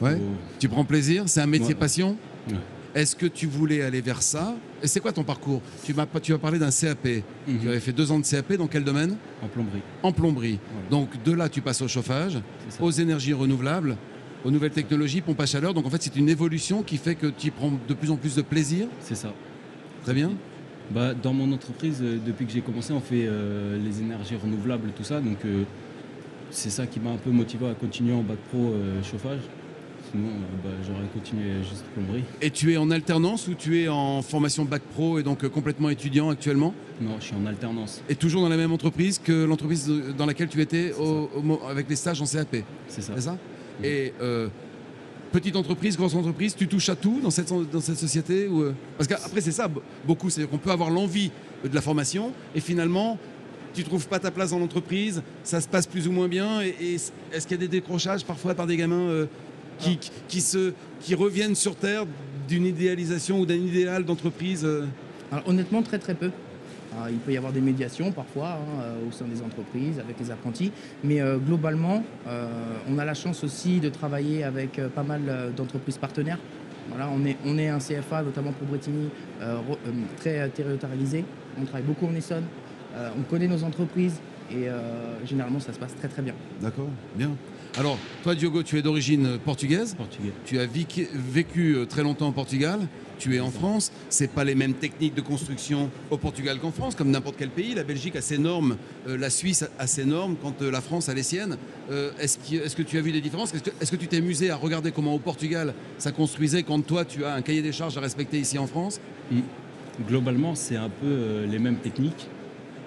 Ouais. 0.00 0.16
Faut- 0.16 0.22
Tu 0.58 0.68
prends 0.68 0.84
plaisir, 0.84 1.24
c'est 1.26 1.40
un 1.40 1.46
métier 1.46 1.68
Ouais. 1.68 1.74
passion? 1.74 2.16
Ouais. 2.48 2.56
Est-ce 2.94 3.14
que 3.14 3.26
tu 3.26 3.46
voulais 3.46 3.82
aller 3.82 4.00
vers 4.00 4.20
ça? 4.20 4.56
Et 4.82 4.88
c'est 4.88 4.98
quoi 4.98 5.12
ton 5.12 5.22
parcours? 5.22 5.62
Tu 5.84 5.94
as 6.32 6.38
parlé 6.38 6.58
d'un 6.58 6.70
CAP. 6.72 7.22
Mhm. 7.46 7.58
Tu 7.60 7.68
avais 7.68 7.78
fait 7.78 7.92
deux 7.92 8.10
ans 8.10 8.18
de 8.18 8.24
CAP 8.26 8.54
dans 8.56 8.66
quel 8.66 8.82
domaine? 8.82 9.16
En 9.42 9.46
plomberie. 9.46 9.82
En 10.02 10.10
plomberie. 10.12 10.58
Voilà. 10.72 10.88
Donc 10.90 11.22
de 11.22 11.32
là, 11.32 11.48
tu 11.48 11.60
passes 11.60 11.82
au 11.82 11.88
chauffage, 11.88 12.38
aux 12.80 12.90
énergies 12.90 13.32
renouvelables, 13.34 13.96
aux 14.44 14.50
nouvelles 14.50 14.70
technologies, 14.72 15.20
pompe 15.20 15.40
à 15.40 15.46
chaleur. 15.46 15.74
Donc 15.74 15.86
en 15.86 15.90
fait, 15.90 16.02
c'est 16.02 16.16
une 16.16 16.28
évolution 16.28 16.82
qui 16.82 16.96
fait 16.96 17.14
que 17.14 17.26
tu 17.26 17.48
y 17.48 17.50
prends 17.50 17.72
de 17.88 17.94
plus 17.94 18.10
en 18.10 18.16
plus 18.16 18.34
de 18.36 18.42
plaisir. 18.42 18.86
C'est 19.00 19.14
ça. 19.14 19.32
Très 20.04 20.14
bien. 20.14 20.32
Bah, 20.90 21.14
dans 21.14 21.32
mon 21.32 21.52
entreprise, 21.52 21.98
euh, 22.02 22.18
depuis 22.26 22.46
que 22.46 22.52
j'ai 22.52 22.62
commencé, 22.62 22.92
on 22.92 23.00
fait 23.00 23.24
euh, 23.26 23.78
les 23.84 24.00
énergies 24.00 24.34
renouvelables, 24.36 24.90
tout 24.96 25.04
ça. 25.04 25.20
Donc, 25.20 25.38
euh, 25.44 25.62
c'est 26.50 26.70
ça 26.70 26.86
qui 26.86 26.98
m'a 26.98 27.10
un 27.10 27.16
peu 27.16 27.30
motivé 27.30 27.68
à 27.68 27.74
continuer 27.74 28.12
en 28.12 28.22
bac 28.22 28.38
pro 28.48 28.58
euh, 28.72 29.00
chauffage. 29.02 29.38
Sinon, 30.10 30.30
bah, 30.64 30.70
j'aurais 30.84 31.06
continué 31.14 31.62
juste 31.62 31.84
plomberie. 31.94 32.24
Et 32.42 32.50
tu 32.50 32.72
es 32.72 32.76
en 32.76 32.90
alternance 32.90 33.46
ou 33.46 33.54
tu 33.54 33.80
es 33.80 33.86
en 33.88 34.22
formation 34.22 34.64
bac 34.64 34.82
pro 34.82 35.20
et 35.20 35.22
donc 35.22 35.46
complètement 35.50 35.90
étudiant 35.90 36.30
actuellement? 36.30 36.74
Non, 37.00 37.16
je 37.20 37.26
suis 37.26 37.36
en 37.36 37.46
alternance. 37.46 38.02
Et 38.08 38.16
toujours 38.16 38.42
dans 38.42 38.48
la 38.48 38.56
même 38.56 38.72
entreprise 38.72 39.20
que 39.20 39.44
l'entreprise 39.44 39.88
dans 40.18 40.26
laquelle 40.26 40.48
tu 40.48 40.60
étais 40.60 40.92
au- 40.98 41.30
au 41.36 41.60
avec 41.68 41.88
les 41.88 41.94
stages 41.94 42.20
en 42.20 42.24
CAP 42.26 42.64
C'est 42.88 43.02
ça. 43.02 43.12
C'est 43.14 43.20
ça? 43.20 43.38
Et 43.84 44.12
euh, 44.20 44.48
petite 45.32 45.56
entreprise, 45.56 45.96
grosse 45.96 46.14
entreprise, 46.14 46.54
tu 46.54 46.68
touches 46.68 46.88
à 46.88 46.96
tout 46.96 47.20
dans 47.22 47.30
cette, 47.30 47.52
dans 47.70 47.80
cette 47.80 47.96
société 47.96 48.46
ou, 48.48 48.62
euh, 48.62 48.74
Parce 48.96 49.08
qu'après, 49.08 49.40
c'est 49.40 49.52
ça, 49.52 49.68
beaucoup. 50.04 50.30
C'est-à-dire 50.30 50.50
qu'on 50.50 50.58
peut 50.58 50.70
avoir 50.70 50.90
l'envie 50.90 51.30
de 51.64 51.74
la 51.74 51.80
formation 51.80 52.32
et 52.54 52.60
finalement, 52.60 53.18
tu 53.74 53.84
trouves 53.84 54.08
pas 54.08 54.18
ta 54.18 54.30
place 54.30 54.50
dans 54.50 54.58
l'entreprise, 54.58 55.22
ça 55.44 55.60
se 55.60 55.68
passe 55.68 55.86
plus 55.86 56.08
ou 56.08 56.12
moins 56.12 56.28
bien. 56.28 56.60
Et, 56.62 56.74
et 56.80 56.94
est-ce 56.94 57.46
qu'il 57.46 57.52
y 57.52 57.54
a 57.54 57.60
des 57.60 57.68
décrochages 57.68 58.24
parfois 58.24 58.54
par 58.54 58.66
des 58.66 58.76
gamins 58.76 59.08
euh, 59.08 59.26
qui, 59.78 59.96
qui, 59.96 60.10
qui 60.28 60.40
se, 60.40 60.72
qui 61.00 61.14
reviennent 61.14 61.54
sur 61.54 61.76
Terre 61.76 62.04
d'une 62.48 62.66
idéalisation 62.66 63.40
ou 63.40 63.46
d'un 63.46 63.54
idéal 63.54 64.04
d'entreprise 64.04 64.64
euh? 64.64 64.86
Alors, 65.30 65.48
honnêtement, 65.48 65.82
très 65.82 65.98
très 65.98 66.14
peu. 66.14 66.30
Alors, 66.92 67.08
il 67.08 67.18
peut 67.18 67.32
y 67.32 67.36
avoir 67.36 67.52
des 67.52 67.60
médiations 67.60 68.10
parfois 68.12 68.48
hein, 68.60 68.82
euh, 68.82 69.08
au 69.08 69.12
sein 69.12 69.24
des 69.26 69.42
entreprises 69.42 69.98
avec 70.00 70.18
les 70.18 70.30
apprentis, 70.30 70.72
mais 71.04 71.20
euh, 71.20 71.38
globalement, 71.38 72.02
euh, 72.26 72.46
on 72.88 72.98
a 72.98 73.04
la 73.04 73.14
chance 73.14 73.44
aussi 73.44 73.78
de 73.80 73.88
travailler 73.88 74.42
avec 74.44 74.80
pas 74.94 75.02
mal 75.04 75.52
d'entreprises 75.56 75.98
partenaires. 75.98 76.38
Voilà, 76.88 77.08
on, 77.14 77.24
est, 77.24 77.36
on 77.46 77.56
est 77.58 77.68
un 77.68 77.78
CFA, 77.78 78.22
notamment 78.22 78.50
pour 78.52 78.66
Bretigny, 78.66 79.08
re- 79.40 79.76
très 80.16 80.48
territorialisé. 80.48 81.24
On 81.60 81.64
travaille 81.64 81.86
beaucoup 81.86 82.06
en 82.06 82.14
Essonne, 82.16 82.44
on 83.16 83.22
connaît 83.22 83.46
nos 83.46 83.62
entreprises 83.62 84.18
et 84.50 84.66
généralement 85.24 85.60
ça 85.60 85.72
se 85.72 85.78
passe 85.78 85.94
très 85.94 86.08
très 86.08 86.22
bien. 86.22 86.34
D'accord, 86.60 86.88
bien. 87.14 87.30
Alors, 87.78 87.98
toi, 88.22 88.34
Diogo, 88.34 88.62
tu 88.62 88.78
es 88.78 88.82
d'origine 88.82 89.38
portugaise. 89.38 89.94
Portugais. 89.94 90.32
Tu 90.44 90.58
as 90.58 90.66
vécu, 90.66 91.08
vécu, 91.12 91.74
euh, 91.74 91.86
très 91.86 92.02
longtemps 92.02 92.28
au 92.28 92.32
Portugal, 92.32 92.80
tu 93.20 93.36
es 93.36 93.40
en 93.40 93.50
France, 93.50 93.92
c'est 94.08 94.32
pas 94.32 94.44
les 94.44 94.54
mêmes 94.54 94.72
techniques 94.72 95.14
de 95.14 95.20
construction 95.20 95.90
au 96.10 96.16
Portugal 96.16 96.58
qu'en 96.58 96.72
France, 96.72 96.94
comme 96.94 97.10
n'importe 97.10 97.36
quel 97.38 97.50
pays. 97.50 97.74
La 97.74 97.84
Belgique 97.84 98.16
a 98.16 98.22
ses 98.22 98.38
normes, 98.38 98.76
euh, 99.06 99.16
la 99.18 99.28
Suisse 99.28 99.68
a 99.78 99.86
ses 99.86 100.06
normes, 100.06 100.36
quand 100.42 100.62
euh, 100.62 100.70
la 100.70 100.80
France 100.80 101.10
a 101.10 101.14
les 101.14 101.22
siennes. 101.22 101.58
Euh, 101.90 102.10
est-ce, 102.18 102.38
que 102.74 102.82
tu 102.82 102.96
as 102.96 103.02
vu 103.02 103.12
des 103.12 103.20
différences? 103.20 103.54
Est-ce 103.54 103.62
que, 103.62 103.70
est-ce 103.78 103.90
que 103.90 103.96
tu 103.96 104.08
t'es 104.08 104.16
amusé 104.16 104.50
à 104.50 104.56
regarder 104.56 104.90
comment 104.90 105.14
au 105.14 105.18
Portugal 105.18 105.74
ça 105.98 106.12
construisait 106.12 106.62
quand 106.62 106.80
toi 106.80 107.04
tu 107.04 107.24
as 107.26 107.34
un 107.34 107.42
cahier 107.42 107.62
des 107.62 107.72
charges 107.72 107.98
à 107.98 108.00
respecter 108.00 108.38
ici 108.38 108.58
en 108.58 108.66
France? 108.66 109.00
Globalement, 110.08 110.54
c'est 110.54 110.76
un 110.76 110.88
peu 110.88 111.44
les 111.44 111.58
mêmes 111.58 111.76
techniques. 111.76 112.26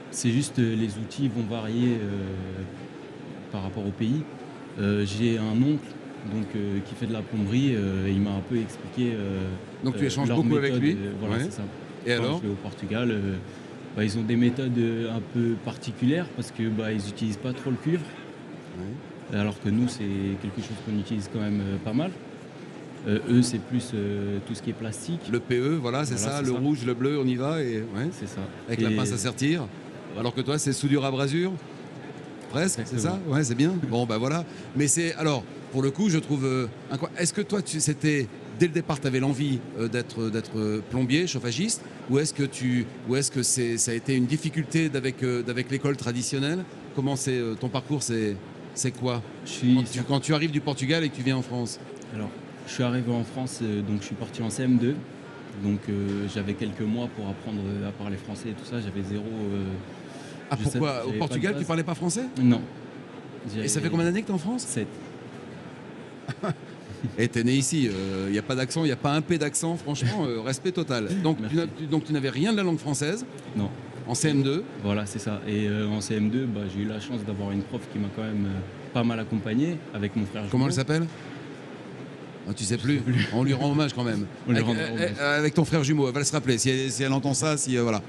C'est 0.09 0.31
juste 0.31 0.57
euh, 0.57 0.75
les 0.75 0.97
outils 0.97 1.27
vont 1.27 1.44
varier 1.47 2.00
par 3.51 3.62
rapport 3.62 3.85
au 3.85 3.91
pays. 3.91 4.24
Euh, 4.80 5.06
j'ai 5.06 5.38
un 5.38 5.52
oncle 5.62 5.86
donc, 6.34 6.46
euh, 6.56 6.80
qui 6.86 6.96
fait 6.96 7.06
de 7.06 7.14
la 7.14 7.22
plomberie 7.22 7.74
euh, 7.75 8.08
et 8.08 8.12
il 8.12 8.22
m'a 8.22 8.31
un 8.31 8.42
peu 8.50 8.58
expliqué. 8.58 9.14
Donc 9.84 9.98
tu 9.98 10.06
échanges 10.06 10.30
beaucoup 10.30 10.56
avec 10.56 10.75
lui 10.78 10.98
Voilà, 11.20 11.36
Ouais. 11.38 11.44
c'est 11.46 11.52
ça. 11.58 11.64
Et 12.06 12.16
Quand 12.16 12.24
alors 12.24 12.38
je 12.42 12.48
vais 12.48 12.54
au 12.54 12.56
Portugal, 12.56 13.16
bah, 13.96 14.04
ils 14.04 14.18
ont 14.18 14.24
des 14.24 14.36
méthodes 14.36 14.78
un 15.14 15.22
peu 15.34 15.54
particulières 15.64 16.25
parce 16.36 16.52
que 16.52 16.68
bah, 16.70 16.92
ils 16.92 17.04
n'utilisent 17.06 17.38
pas 17.38 17.54
trop 17.54 17.70
le 17.70 17.78
cuivre. 17.78 18.04
Alors 19.34 19.60
que 19.62 19.70
nous, 19.70 19.88
c'est 19.88 20.04
quelque 20.42 20.62
chose 20.62 20.76
qu'on 20.86 21.00
utilise 21.00 21.30
quand 21.34 21.40
même 21.40 21.60
euh, 21.62 21.78
pas 21.84 21.94
mal. 21.94 22.12
Euh, 23.08 23.19
eux, 23.30 23.42
c'est 23.42 23.58
plus 23.60 23.92
euh, 23.96 24.38
tout 24.48 24.54
ce 24.54 24.62
qui 24.62 24.69
est 24.69 24.74
plastique. 24.74 25.22
Le 25.31 25.40
PE, 25.40 25.78
voilà, 25.81 26.06
c'est 26.06 26.16
Voilà, 26.16 26.36
ça, 26.38 26.42
le 26.42 26.50
ça. 26.54 26.60
rouge, 26.60 26.86
le 26.86 26.94
bleu, 26.94 27.19
on 27.19 27.26
y 27.26 27.36
va, 27.36 27.62
et, 27.62 27.78
ouais, 27.78 28.10
C'est 28.12 28.28
ça. 28.28 28.42
avec 28.68 28.81
la 28.81 28.92
pince 28.92 29.12
à 29.12 29.18
sertir. 29.18 29.66
Alors 30.19 30.36
que 30.36 30.42
toi, 30.42 30.58
c'est 30.60 30.72
soudure 30.74 31.04
à 31.06 31.10
brasure 31.12 31.52
Presque, 32.54 32.82
c'est 32.86 33.00
ça 33.00 33.20
Ouais, 33.28 33.44
c'est 33.44 33.56
bien. 33.56 33.74
Bon, 33.90 34.06
bah 34.06 34.18
voilà. 34.18 34.46
Mais 34.76 34.88
c'est. 34.88 35.14
Alors, 35.16 35.44
pour 35.72 35.82
le 35.82 35.92
coup, 35.92 36.10
je 36.10 36.18
trouve. 36.20 36.46
euh, 36.46 36.68
Est-ce 37.18 37.34
que 37.34 37.42
toi, 37.42 37.62
tu, 37.62 37.80
c'était. 37.80 38.28
Dès 38.60 38.68
le 38.68 38.74
départ, 38.74 39.00
tu 39.02 39.08
avais 39.08 39.20
l'envie 39.20 39.60
euh, 39.80 39.88
d'être, 39.88 40.30
d'être 40.30 40.60
euh, 40.60 40.82
plombier, 40.92 41.26
chauffagiste 41.26 41.82
Ou 42.12 42.20
est-ce 42.20 42.34
que, 42.36 42.44
tu, 42.44 42.86
ou 43.10 43.16
est-ce 43.16 43.32
que 43.32 43.42
c'est, 43.42 43.78
ça 43.80 43.90
a 43.92 43.94
été 43.96 44.16
une 44.16 44.28
difficulté 44.28 44.90
d'avec, 44.90 45.24
euh, 45.24 45.42
d'avec 45.42 45.72
l'école 45.72 45.98
traditionnelle? 45.98 46.64
Comment 46.96 47.16
c'est. 47.16 47.42
ton 47.60 47.70
parcours, 47.70 48.04
c'est, 48.04 48.36
c'est 48.76 48.92
quoi? 48.92 49.24
Je 49.46 49.50
suis, 49.52 49.74
quand 49.76 49.84
tu, 49.92 50.02
quand 50.04 50.20
tu 50.20 50.34
arrives 50.36 50.52
du 50.52 50.62
Portugal 50.62 51.04
et 51.04 51.10
que 51.10 51.16
tu 51.16 51.24
viens 51.24 51.38
en 51.38 51.42
France 51.42 51.80
alors, 52.16 52.30
je 52.68 52.74
suis 52.74 52.84
arrivé 52.84 53.12
en 53.12 53.24
France, 53.24 53.60
donc 53.88 54.02
je 54.02 54.06
suis 54.06 54.16
parti 54.16 54.44
en 54.44 54.50
CM2. 54.50 54.94
Donc 55.64 55.80
euh, 55.90 56.28
j'avais 56.34 56.54
quelques 56.54 56.82
mois 56.82 57.08
pour 57.16 57.28
apprendre 57.28 57.60
à 57.88 57.92
parler 57.92 58.18
français 58.18 58.50
et 58.50 58.54
tout 58.54 58.66
ça. 58.70 58.80
J'avais 58.80 59.02
zéro. 59.02 59.24
euh, 59.26 59.64
Ah, 60.54 60.58
Je 60.60 60.64
pourquoi 60.70 61.06
Au 61.08 61.12
Portugal, 61.14 61.56
tu 61.58 61.66
parlais 61.66 61.84
pas 61.84 61.96
français 61.96 62.26
Non. 62.42 62.62
Et 63.62 63.68
ça 63.68 63.82
fait 63.82 63.90
combien 63.90 64.06
d'années 64.06 64.22
que 64.22 64.28
tu 64.28 64.32
es 64.32 64.36
en 64.36 64.40
France 64.40 64.64
7. 64.64 64.88
Et 67.18 67.28
t'es 67.28 67.44
né 67.44 67.54
ici, 67.54 67.90
il 68.28 68.32
n'y 68.32 68.38
a 68.38 68.42
pas 68.42 68.56
d'accent, 68.56 68.84
il 68.84 68.88
n'y 68.88 68.94
a 68.94 68.98
pas 68.98 69.12
un 69.12 69.22
P 69.22 69.38
d'accent, 69.38 69.76
franchement, 69.76 70.26
euh, 70.26 70.40
respect 70.40 70.72
total. 70.72 71.10
Donc 71.24 71.38
tu, 71.78 71.86
donc 71.88 72.10
n'avais 72.10 72.30
rien 72.30 72.54
de 72.54 72.57
la 72.57 72.64
langue 72.64 72.78
française 72.80 73.26
Non. 73.57 73.69
en 74.07 74.14
CM2. 74.14 74.62
Voilà, 74.83 75.06
c'est 75.06 75.19
ça. 75.19 75.42
Et 75.45 75.68
euh, 75.68 75.88
en 75.90 76.00
CM2, 76.00 76.45
bah, 76.45 76.62
j'ai 76.74 76.83
eu 76.83 76.88
la 76.88 77.02
chance 77.02 77.24
d'avoir 77.26 77.52
une 77.52 77.62
prof 77.64 77.81
qui 77.92 78.00
m'a 78.00 78.07
quand 78.16 78.24
même 78.24 78.45
euh, 78.45 78.60
pas 78.94 79.04
mal 79.04 79.19
accompagné 79.19 79.78
avec 79.94 80.16
mon 80.16 80.26
frère. 80.26 80.44
Comment 80.50 80.68
elle 80.68 80.74
s'appelle? 80.74 81.06
Ah, 82.47 82.54
Tu 82.54 82.64
sais 82.64 82.78
plus. 82.78 83.02
On 83.33 83.44
lui 83.44 83.54
rend 83.54 83.71
hommage 83.71 83.94
quand 83.94 84.04
même. 84.04 84.26
On 84.47 84.52
lui 84.52 84.57
avec, 84.57 84.68
rendra 84.68 84.83
euh, 84.83 84.94
hommage. 84.94 85.12
euh, 85.19 85.40
avec 85.40 85.54
ton 85.54 85.66
frère 85.66 85.83
jumeau, 85.83 86.07
elle 86.07 86.14
va 86.14 86.23
se 86.23 86.31
rappeler. 86.33 86.57
Si 86.57 86.69
elle, 86.69 86.92
si 86.92 87.04
elle 87.04 87.14
entend 87.14 87.33
ça, 87.33 87.56
si 87.57 87.78
euh, 87.78 87.83
voilà. 87.83 88.02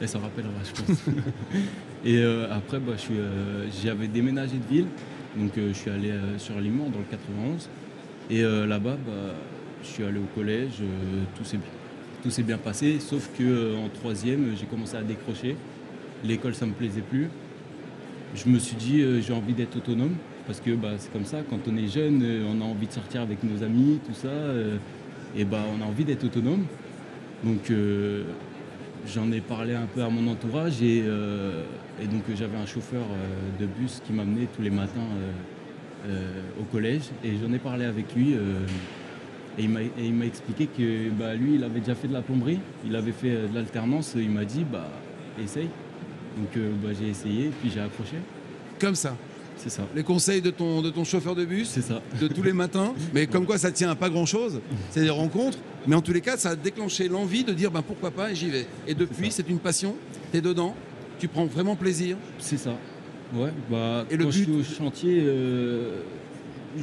Elle 0.00 0.08
s'en 0.08 0.20
rappellera, 0.20 0.50
je 0.64 0.82
pense. 0.82 0.98
et 2.04 2.16
euh, 2.18 2.46
après, 2.50 2.78
bah, 2.78 2.92
j'avais 3.82 4.08
déménagé 4.08 4.56
de 4.56 4.74
ville. 4.74 4.86
Donc 5.36 5.52
je 5.56 5.72
suis 5.72 5.90
allé 5.90 6.12
sur 6.38 6.58
Limours 6.60 6.90
dans 6.90 6.98
le 6.98 7.04
91. 7.10 7.68
Et 8.30 8.42
là-bas, 8.42 8.96
bah, 9.06 9.12
je 9.82 9.88
suis 9.88 10.04
allé 10.04 10.18
au 10.18 10.28
collège. 10.34 10.82
tout 11.36 11.44
s'est 11.44 11.58
tout 12.22 12.30
s'est 12.30 12.42
bien 12.42 12.58
passé. 12.58 12.98
Sauf 13.00 13.30
que 13.36 13.74
en 13.76 13.88
troisième, 13.88 14.54
j'ai 14.58 14.66
commencé 14.66 14.94
à 14.96 15.02
décrocher. 15.02 15.56
L'école, 16.22 16.54
ça 16.54 16.66
me 16.66 16.72
plaisait 16.72 17.00
plus. 17.00 17.28
Je 18.34 18.48
me 18.48 18.58
suis 18.58 18.76
dit, 18.76 19.02
j'ai 19.22 19.32
envie 19.32 19.54
d'être 19.54 19.76
autonome. 19.76 20.14
Parce 20.46 20.60
que 20.60 20.72
bah, 20.72 20.90
c'est 20.98 21.12
comme 21.12 21.24
ça, 21.24 21.38
quand 21.48 21.58
on 21.68 21.76
est 21.76 21.86
jeune, 21.86 22.20
euh, 22.22 22.44
on 22.48 22.60
a 22.60 22.64
envie 22.64 22.86
de 22.86 22.92
sortir 22.92 23.22
avec 23.22 23.42
nos 23.44 23.62
amis, 23.62 24.00
tout 24.04 24.14
ça. 24.14 24.28
euh, 24.28 24.76
et 25.36 25.44
bah, 25.44 25.60
on 25.74 25.82
a 25.82 25.86
envie 25.86 26.04
d'être 26.04 26.24
autonome. 26.24 26.64
Donc 27.44 27.70
euh, 27.70 28.24
j'en 29.06 29.30
ai 29.32 29.40
parlé 29.40 29.74
un 29.74 29.86
peu 29.86 30.02
à 30.02 30.08
mon 30.08 30.30
entourage 30.30 30.82
et, 30.82 31.02
donc 31.02 32.22
j'avais 32.36 32.56
un 32.56 32.66
chauffeur 32.66 33.02
de 33.58 33.66
bus 33.66 34.00
qui 34.04 34.12
m'amenait 34.12 34.46
tous 34.54 34.62
les 34.62 34.70
matins 34.70 35.00
au 36.60 36.64
collège 36.64 37.02
et 37.24 37.32
j'en 37.42 37.52
ai 37.52 37.58
parlé 37.58 37.84
avec 37.84 38.14
lui 38.14 38.34
et 39.58 39.64
il 39.64 40.14
m'a 40.14 40.24
expliqué 40.24 40.66
que 40.66 41.10
bah, 41.10 41.34
lui 41.34 41.56
il 41.56 41.64
avait 41.64 41.80
déjà 41.80 41.96
fait 41.96 42.06
de 42.06 42.12
la 42.12 42.22
plomberie, 42.22 42.60
il 42.86 42.94
avait 42.94 43.12
fait 43.12 43.48
de 43.48 43.54
l'alternance, 43.54 44.14
il 44.16 44.30
m'a 44.30 44.44
dit 44.44 44.64
bah 44.70 44.88
essaye. 45.42 45.68
Donc 46.36 46.62
bah, 46.82 46.90
j'ai 46.98 47.08
essayé 47.08 47.50
puis 47.60 47.72
j'ai 47.74 47.80
accroché. 47.80 48.16
Comme 48.78 48.94
ça. 48.94 49.16
C'est 49.62 49.70
ça. 49.70 49.82
les 49.94 50.02
conseils 50.02 50.40
de 50.42 50.50
ton, 50.50 50.82
de 50.82 50.90
ton 50.90 51.04
chauffeur 51.04 51.34
de 51.34 51.44
bus, 51.44 51.68
C'est 51.68 51.82
ça. 51.82 52.00
de 52.20 52.26
tous 52.28 52.42
les 52.42 52.52
matins. 52.52 52.94
Mais 53.14 53.26
comme 53.26 53.46
quoi, 53.46 53.58
ça 53.58 53.70
tient 53.70 53.90
à 53.90 53.94
pas 53.94 54.10
grand-chose. 54.10 54.60
C'est 54.90 55.02
des 55.02 55.10
rencontres. 55.10 55.58
Mais 55.86 55.94
en 55.94 56.00
tous 56.00 56.12
les 56.12 56.20
cas, 56.20 56.36
ça 56.36 56.50
a 56.50 56.56
déclenché 56.56 57.08
l'envie 57.08 57.44
de 57.44 57.52
dire 57.52 57.70
ben, 57.70 57.82
pourquoi 57.82 58.10
pas 58.10 58.30
et 58.30 58.34
j'y 58.34 58.48
vais. 58.50 58.66
Et 58.88 58.94
depuis, 58.94 59.30
c'est 59.30 59.48
une 59.48 59.58
passion. 59.58 59.94
Tu 60.32 60.38
es 60.38 60.40
dedans. 60.40 60.74
Tu 61.18 61.28
prends 61.28 61.46
vraiment 61.46 61.76
plaisir. 61.76 62.16
C'est 62.38 62.56
ça. 62.56 62.74
Ouais, 63.34 63.50
bah, 63.70 64.04
Et 64.10 64.16
le 64.16 64.24
quand 64.24 64.30
je 64.30 64.36
suis 64.38 64.46
but- 64.46 64.60
au 64.60 64.62
chantier, 64.64 65.22
euh, 65.24 66.00
je, 66.76 66.82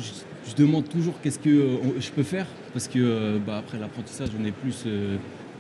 je 0.50 0.56
demande 0.56 0.88
toujours 0.90 1.14
qu'est-ce 1.22 1.40
que 1.40 1.50
euh, 1.50 1.78
je 2.00 2.10
peux 2.12 2.24
faire. 2.24 2.48
Parce 2.74 2.88
que 2.88 3.00
euh, 3.00 3.38
bah, 3.46 3.58
après 3.58 3.78
l'apprentissage, 3.80 4.30
on 4.40 4.46
est 4.46 4.52
plus. 4.52 4.86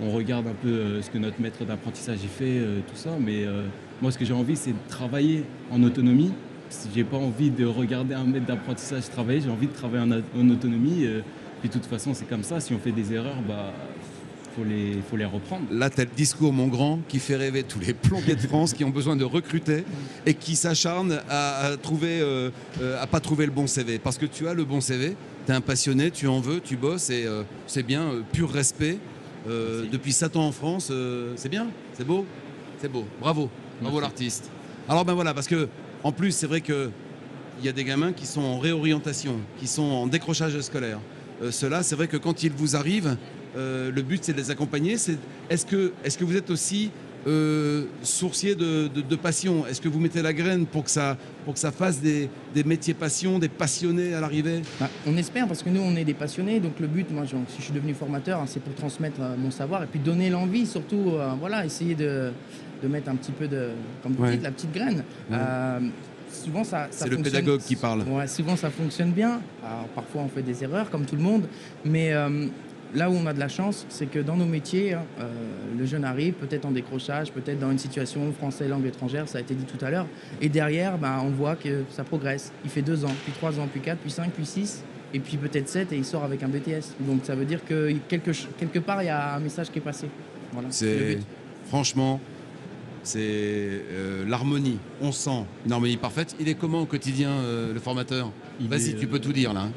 on 0.02 0.12
regarde 0.12 0.48
un 0.48 0.54
peu 0.54 0.70
euh, 0.70 1.02
ce 1.02 1.10
que 1.10 1.18
notre 1.18 1.40
maître 1.42 1.64
d'apprentissage 1.66 2.20
y 2.24 2.28
fait, 2.28 2.60
euh, 2.60 2.80
tout 2.88 2.96
ça. 2.96 3.12
Mais 3.20 3.44
euh, 3.46 3.64
moi, 4.02 4.12
ce 4.12 4.18
que 4.18 4.26
j'ai 4.26 4.34
envie, 4.34 4.56
c'est 4.56 4.72
de 4.72 4.78
travailler 4.88 5.44
en 5.72 5.84
autonomie. 5.84 6.32
J'ai 6.94 7.04
pas 7.04 7.18
envie 7.18 7.50
de 7.50 7.66
regarder 7.66 8.16
un 8.16 8.26
maître 8.26 8.46
d'apprentissage 8.46 9.10
travailler, 9.10 9.42
j'ai 9.42 9.50
envie 9.50 9.68
de 9.68 9.74
travailler 9.74 10.04
en, 10.04 10.50
autonomie. 10.50 11.06
euh, 11.06 11.22
puis 11.60 11.70
de 11.70 11.74
toute 11.74 11.86
façon, 11.86 12.14
c'est 12.14 12.28
comme 12.28 12.44
ça. 12.44 12.60
Si 12.60 12.74
on 12.74 12.80
fait 12.80 12.92
des 12.92 13.14
erreurs, 13.14 13.42
bah, 13.48 13.74
faut 14.56 14.64
les, 14.64 15.00
faut 15.10 15.18
les 15.18 15.26
reprendre. 15.26 15.66
Là, 15.72 15.90
le 15.98 16.06
discours, 16.06 16.54
mon 16.54 16.68
grand, 16.68 17.00
qui 17.08 17.20
fait 17.20 17.36
rêver 17.36 17.64
tous 17.64 17.80
les 17.80 17.94
plombiers 17.94 18.36
de 18.36 18.42
France 18.42 18.74
qui 18.74 18.84
ont 18.84 18.90
besoin 18.90 19.16
de 19.16 19.24
recruter 19.24 19.84
et 20.26 20.34
qui 20.34 20.56
s'acharnent 20.56 21.20
à, 21.30 21.66
à 21.66 21.78
trouver, 21.78 22.20
euh, 22.22 22.50
euh, 22.82 23.02
à 23.02 23.08
pas 23.08 23.20
trouver 23.20 23.46
le 23.46 23.52
bon 23.52 23.68
CV. 23.68 24.00
Parce 24.00 24.18
que 24.18 24.26
tu 24.26 24.48
as 24.48 24.54
le 24.54 24.64
bon 24.64 24.82
CV, 24.82 25.16
tu 25.46 25.52
es 25.52 25.56
un 25.56 25.62
passionné, 25.62 26.12
tu 26.12 26.28
en 26.28 26.40
veux, 26.40 26.60
tu 26.60 26.78
bosses 26.78 27.10
et 27.10 27.26
euh, 27.26 27.44
c'est 27.68 27.84
bien, 27.84 28.04
euh, 28.04 28.22
pur 28.32 28.52
respect. 28.52 28.98
Depuis 29.48 30.12
7 30.12 30.36
ans 30.36 30.46
en 30.46 30.52
France, 30.52 30.92
c'est 31.36 31.50
bien, 31.50 31.68
c'est 31.98 32.06
beau, 32.06 32.24
c'est 32.80 32.92
beau. 32.92 33.06
Bravo, 33.20 33.50
bravo 33.82 34.00
l'artiste. 34.00 34.52
Alors 34.88 35.06
ben 35.06 35.14
voilà, 35.14 35.34
parce 35.34 35.48
que 35.48 35.68
en 36.03 36.12
plus, 36.12 36.32
c'est 36.32 36.48
vrai 36.48 36.62
que 36.62 36.89
il 37.60 37.65
y 37.65 37.70
a 37.70 37.74
des 37.74 37.84
gamins 37.84 38.13
qui 38.13 38.25
sont 38.25 38.41
en 38.41 38.58
réorientation, 38.58 39.36
qui 39.60 39.68
sont 39.68 39.84
en 39.84 40.08
décrochage 40.08 40.58
scolaire. 40.62 41.00
Euh, 41.44 41.51
Ceux-là, 41.51 41.84
c'est 41.84 41.96
vrai 41.96 42.08
que 42.08 42.15
quand 42.15 42.44
ils 42.44 42.51
vous 42.51 42.77
arrivent, 42.77 43.18
euh, 43.58 43.91
le 43.91 44.01
but 44.01 44.24
c'est 44.24 44.32
de 44.34 44.38
les 44.38 44.51
accompagner. 44.51 44.94
Est 45.50 45.70
que 45.70 46.24
vous 46.24 46.38
êtes 46.38 46.50
aussi 46.50 46.91
euh, 47.28 47.86
sourcier 48.04 48.56
de, 48.56 48.88
de- 48.88 49.02
de 49.02 49.16
passion 49.16 49.66
Est-ce 49.68 49.82
que 49.82 49.90
vous 49.90 50.00
mettez 50.00 50.22
la 50.22 50.34
graine 50.34 50.66
pour 50.66 50.84
que 50.86 50.90
ça, 50.92 51.18
pour 51.46 51.54
que 51.54 51.60
ça 51.60 51.72
fasse 51.72 52.00
des, 52.02 52.30
des 52.54 52.64
métiers 52.64 52.94
passion, 52.94 53.40
des 53.40 53.50
passionnés 53.50 54.14
à 54.14 54.22
l'arrivée? 54.22 54.62
Bah, 54.80 54.90
on 55.06 55.18
espère 55.18 55.48
parce 55.48 55.62
que 55.64 55.70
nous 55.70 55.82
on 55.82 55.96
est 55.96 56.06
des 56.06 56.14
passionnés 56.14 56.60
donc 56.60 56.80
le 56.80 56.88
but 56.88 57.10
moi 57.12 57.26
genre, 57.26 57.42
si 57.50 57.58
je 57.58 57.64
suis 57.64 57.74
devenu 57.74 57.94
formateur 57.94 58.40
hein, 58.40 58.46
c'est 58.48 58.62
pour 58.64 58.74
transmettre 58.76 59.20
euh, 59.22 59.36
mon 59.38 59.52
savoir 59.52 59.84
et 59.84 59.88
puis 59.88 60.00
donner 60.00 60.30
l'envie 60.30 60.66
surtout 60.66 61.12
euh, 61.12 61.32
voilà 61.40 61.66
essayer 61.66 61.96
de, 61.96 62.32
de 62.82 62.88
mettre 62.88 63.10
un 63.10 63.16
petit 63.16 63.32
peu 63.34 63.48
de 63.48 63.70
comme 64.02 64.14
vous 64.14 64.24
Ouais. 64.24 64.32
dites 64.32 64.44
la 64.44 64.52
petite 64.52 64.72
graine 64.74 65.04
Ouais. 65.30 65.38
Euh, 65.38 65.80
souvent 66.32 66.64
ça, 66.64 66.88
ça 66.92 67.06
C'est 67.06 67.10
le 67.10 67.16
fonctionne- 67.18 67.34
pédagogue 67.42 67.62
qui 67.62 67.76
parle. 67.76 68.04
ouais, 68.04 68.28
souvent 68.28 68.56
ça 68.56 68.70
fonctionne 68.70 69.12
bien 69.12 69.42
alors 69.66 69.88
parfois 69.96 70.22
on 70.22 70.30
fait 70.30 70.44
des 70.44 70.64
erreurs 70.64 70.90
comme 70.90 71.06
tout 71.06 71.16
le 71.16 71.22
monde 71.24 71.44
mais 71.84 72.14
euh, 72.14 72.46
là 72.96 73.10
où 73.10 73.13
on 73.13 73.25
a 73.27 73.34
de 73.34 73.39
la 73.39 73.48
chance 73.50 73.86
c'est 73.89 74.08
que 74.08 74.19
dans 74.19 74.36
nos 74.36 74.46
métiers 74.46 74.93
hein, 74.93 75.03
euh, 75.19 75.27
le 75.77 75.86
jeune 75.86 76.03
arrive 76.03 76.34
peut-être 76.34 76.65
en 76.65 76.72
décrochage 76.72 77.31
peut-être 77.31 77.60
dans 77.60 77.69
une 77.72 77.77
situation 77.77 78.31
français 78.34 78.67
langue 78.67 78.86
étrangère 78.86 79.27
ça 79.29 79.38
a 79.38 79.41
été 79.41 79.53
dit 79.53 79.65
tout 79.65 79.84
à 79.86 79.89
l'heure 79.91 80.08
et 80.41 80.50
derrière, 80.50 80.98
bah, 80.98 81.22
on 81.24 81.29
voit 81.29 81.55
que 81.55 81.84
ça 81.91 82.03
progresse. 82.03 82.51
Il 82.63 82.69
fait 82.69 82.81
deux 82.81 83.05
ans, 83.05 83.12
puis 83.24 83.34
trois 83.34 83.60
ans, 83.60 83.67
puis 83.72 83.81
quatre, 83.81 84.00
puis 84.00 84.10
cinq, 84.12 84.31
puis 84.31 84.46
six, 84.46 84.84
et 85.13 85.19
puis 85.19 85.38
peut-être 85.38 85.67
sept, 85.67 85.91
et 85.91 85.98
il 85.98 86.05
sort 86.05 86.24
avec 86.24 86.41
un 86.43 86.48
BTS. 86.48 86.96
Donc 87.01 87.22
ça 87.25 87.36
veut 87.36 87.46
dire 87.46 87.63
que 87.65 87.93
quelque, 88.08 88.79
part, 88.79 89.01
il 89.03 89.08
y 89.08 89.10
a 89.10 89.36
un 89.36 89.39
message 89.39 89.69
qui 89.69 89.79
est 89.79 89.81
passé. 89.81 90.08
Voilà, 90.51 90.67
le 90.69 90.74
C'est 90.74 91.15
but. 91.15 91.25
franchement, 91.67 92.19
c'est 93.03 93.19
euh, 93.22 94.25
l'harmonie. 94.27 94.77
On 95.01 95.12
sent 95.12 95.46
une 95.65 95.72
harmonie 95.72 95.98
parfaite. 95.98 96.36
Il 96.39 96.48
est 96.48 96.55
comment 96.55 96.81
au 96.81 96.86
quotidien, 96.86 97.29
euh, 97.29 97.74
le 97.74 97.79
formateur? 97.79 98.31
Vas-y, 98.60 98.89
est, 98.91 98.93
tu 98.96 99.05
euh, 99.05 99.10
peux 99.10 99.19
tout 99.19 99.34
dire 99.34 99.53
là. 99.53 99.62
hein. 99.62 99.72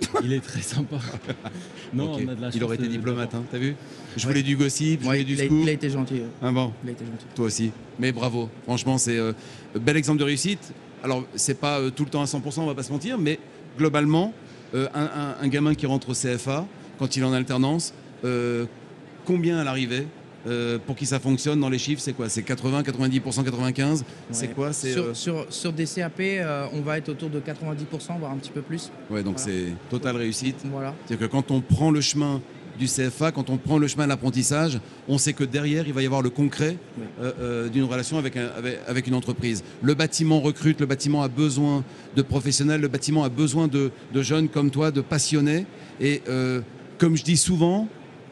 Il 0.24 0.32
est 0.32 0.40
très 0.40 0.60
sympa. 0.62 0.96
non, 1.94 2.12
Ok. 2.14 2.20
on 2.24 2.28
a 2.28 2.34
de 2.34 2.40
la 2.40 2.46
chance. 2.48 2.56
Il 2.56 2.64
aurait 2.64 2.76
été 2.76 2.88
diplomate, 2.88 3.34
hein, 3.34 3.44
t'as 3.50 3.58
vu 3.58 3.74
Je 4.16 4.22
Ouais. 4.26 4.28
voulais 4.32 4.42
du 4.42 4.56
gossip, 4.56 5.00
je 5.02 5.06
Ouais, 5.08 5.12
voulais 5.16 5.24
du 5.24 5.34
il, 5.34 5.40
a, 5.40 5.44
scoop. 5.44 5.58
il 5.62 5.68
a 5.68 5.72
été 5.72 5.90
gentil. 5.90 6.22
Ah 6.42 6.50
bon, 6.50 6.72
Il 6.84 6.88
a 6.88 6.92
été 6.92 7.04
gentil. 7.04 7.26
toi 7.34 7.44
aussi. 7.46 7.70
Mais 7.98 8.12
bravo, 8.12 8.48
franchement, 8.64 8.98
c'est 8.98 9.18
euh, 9.18 9.32
bel 9.78 9.96
exemple 9.96 10.18
de 10.18 10.24
réussite. 10.24 10.72
Alors, 11.02 11.24
c'est 11.34 11.58
pas 11.58 11.78
euh, 11.80 11.90
tout 11.90 12.04
le 12.04 12.10
temps 12.10 12.22
à 12.22 12.26
100%, 12.26 12.60
on 12.60 12.66
va 12.66 12.74
pas 12.74 12.82
se 12.82 12.92
mentir, 12.92 13.18
mais 13.18 13.38
globalement, 13.78 14.32
euh, 14.74 14.88
un, 14.94 15.02
un- 15.04 15.36
un 15.40 15.48
gamin 15.48 15.74
qui 15.74 15.86
rentre 15.86 16.10
au 16.10 16.14
CFA, 16.14 16.66
quand 16.98 17.16
il 17.16 17.22
est 17.22 17.26
en 17.26 17.32
alternance, 17.32 17.94
combien 19.24 19.58
à 19.58 19.64
l'arrivée 19.64 20.06
euh, 20.46 20.78
pour 20.84 20.96
que 20.96 21.04
ça 21.04 21.18
fonctionne 21.20 21.60
dans 21.60 21.68
les 21.68 21.78
chiffres, 21.78 22.00
c'est 22.02 22.12
quoi? 22.12 22.28
C'est 22.28 22.42
80, 22.42 22.82
90%, 22.82 23.44
95 23.44 24.04
C'est 24.30 24.54
quoi? 24.54 24.72
C'est 24.72 24.92
sur, 24.92 25.02
euh, 25.04 25.14
sur, 25.14 25.46
sur 25.50 25.72
des 25.72 25.84
CAP, 25.86 26.20
euh, 26.20 26.66
on 26.72 26.80
va 26.80 26.98
être 26.98 27.08
autour 27.10 27.28
de 27.30 27.40
90%, 27.40 28.18
voire 28.18 28.32
un 28.32 28.36
petit 28.36 28.50
peu 28.50 28.62
plus. 28.62 28.90
Ouais, 29.10 29.22
donc 29.22 29.38
Voilà. 29.38 29.52
c'est 29.52 29.72
totale 29.90 30.16
réussite. 30.16 30.56
Voilà. 30.64 30.94
C'est-à-dire 31.06 31.26
que 31.28 31.32
quand 31.32 31.50
on 31.50 31.60
prend 31.60 31.90
le 31.90 32.00
chemin 32.00 32.40
du 32.78 32.86
CFA, 32.86 33.30
quand 33.30 33.50
on 33.50 33.58
prend 33.58 33.76
le 33.76 33.86
chemin 33.88 34.04
de 34.04 34.08
l'apprentissage, 34.08 34.80
on 35.06 35.18
sait 35.18 35.34
que 35.34 35.44
derrière, 35.44 35.86
il 35.86 35.92
va 35.92 36.00
y 36.02 36.06
avoir 36.06 36.22
le 36.22 36.30
concret 36.30 36.76
Oui. 36.98 37.04
euh, 37.20 37.32
euh, 37.40 37.68
d'une 37.68 37.84
relation 37.84 38.16
avec, 38.16 38.38
un- 38.38 38.48
avec, 38.56 38.78
avec 38.86 39.06
une 39.06 39.12
entreprise. 39.14 39.62
Le 39.82 39.92
bâtiment 39.92 40.40
recrute, 40.40 40.80
le 40.80 40.86
bâtiment 40.86 41.22
a 41.22 41.28
besoin 41.28 41.84
de 42.16 42.22
professionnels, 42.22 42.80
le 42.80 42.88
bâtiment 42.88 43.22
a 43.24 43.28
besoin 43.28 43.68
de, 43.68 43.90
de 44.14 44.22
jeunes 44.22 44.48
comme 44.48 44.70
toi, 44.70 44.90
de 44.90 45.02
passionnés. 45.02 45.66
Et 46.00 46.22
euh, 46.28 46.62
comme 46.96 47.16
je 47.18 47.24
dis 47.24 47.36
souvent, 47.36 47.86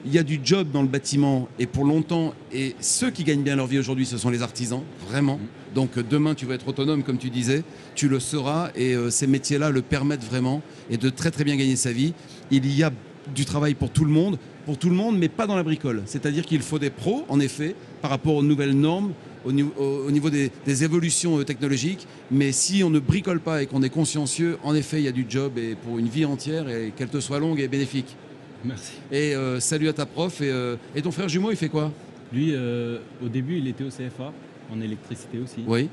il 0.07 0.13
y 0.13 0.19
a 0.19 0.23
du 0.23 0.41
job 0.43 0.69
dans 0.73 0.83
le 0.83 0.89
bâtiment 0.89 1.49
et 1.59 1.67
pour 1.67 1.85
longtemps. 1.85 2.33
Et 2.53 2.75
ceux 2.81 3.11
qui 3.11 3.25
gagnent 3.25 3.43
bien 3.43 3.57
leur 3.57 3.67
vie 3.67 3.79
aujourd'hui, 3.79 4.07
ce 4.07 4.17
sont 4.19 4.31
les 4.31 4.43
artisans, 4.43 4.83
vraiment. 5.09 5.41
Donc 5.75 5.99
euh, 5.99 6.05
demain, 6.09 6.35
tu 6.35 6.47
vas 6.47 6.55
être 6.55 6.69
autonome, 6.69 7.03
comme 7.03 7.19
tu 7.19 7.31
disais, 7.31 7.63
tu 7.95 8.09
le 8.09 8.21
seras. 8.21 8.71
Et 8.77 8.95
euh, 8.95 9.11
ces 9.11 9.27
métiers-là 9.27 9.71
le 9.71 9.83
permettent 9.83 10.25
vraiment 10.25 10.63
et 10.91 10.97
de 10.97 11.11
très 11.11 11.31
très 11.31 11.45
bien 11.45 11.57
gagner 11.57 11.77
sa 11.77 11.93
vie. 11.93 12.15
Il 12.51 12.67
y 12.75 12.83
a 12.83 12.93
du 13.35 13.45
travail 13.45 13.75
pour 13.75 13.91
tout 13.91 14.05
le 14.05 14.11
monde, 14.13 14.39
pour 14.65 14.79
tout 14.79 14.89
le 14.89 14.95
monde, 14.97 15.19
mais 15.19 15.29
pas 15.29 15.47
dans 15.47 15.57
la 15.57 15.63
bricole. 15.63 16.03
C'est-à-dire 16.07 16.47
qu'il 16.47 16.61
faut 16.63 16.79
des 16.79 16.91
pros, 16.91 17.25
en 17.29 17.41
effet, 17.41 17.75
par 18.01 18.11
rapport 18.11 18.35
aux 18.37 18.43
nouvelles 18.43 18.73
normes, 18.79 19.13
au, 19.45 19.53
niveau- 19.53 19.73
au- 19.79 20.07
au 20.07 20.11
niveau 20.11 20.31
des, 20.31 20.51
des 20.65 20.85
évolutions 20.85 21.39
euh, 21.39 21.45
technologiques. 21.45 22.07
Mais 22.31 22.53
si 22.53 22.83
on 22.85 22.91
ne 22.91 22.99
bricole 23.01 23.41
pas 23.41 23.63
et 23.63 23.67
qu'on 23.67 23.83
est 23.83 23.91
consciencieux, 23.91 24.59
en 24.63 24.75
effet, 24.75 24.99
il 25.01 25.05
y 25.05 25.09
a 25.09 25.13
du 25.13 25.27
job 25.29 25.59
et 25.59 25.75
pour 25.75 25.99
une 25.99 26.09
vie 26.09 26.25
entière 26.25 26.69
et 26.71 26.93
qu'elle 26.97 27.09
te 27.09 27.21
soit 27.21 27.39
longue 27.41 27.61
et 27.61 27.69
bénéfique. 27.69 28.17
Merci. 28.65 28.93
Et 29.13 29.35
euh, 29.35 29.61
salut 29.61 29.89
à 29.89 29.93
ta 29.93 30.07
prof. 30.07 30.41
Et, 30.41 30.51
euh, 30.51 30.77
et 30.95 31.03
ton 31.03 31.11
frère 31.11 31.29
jumeau, 31.29 31.51
il 31.51 31.57
fait 31.57 31.69
quoi? 31.69 31.93
Lui, 32.33 32.53
euh, 32.55 32.99
au 33.25 33.29
début, 33.29 33.59
il 33.59 33.67
était 33.69 33.85
au 33.85 33.89
CFA, 33.89 34.33
en 34.73 34.81
électricité 34.81 35.39
aussi. 35.39 35.65
Oui. 35.67 35.89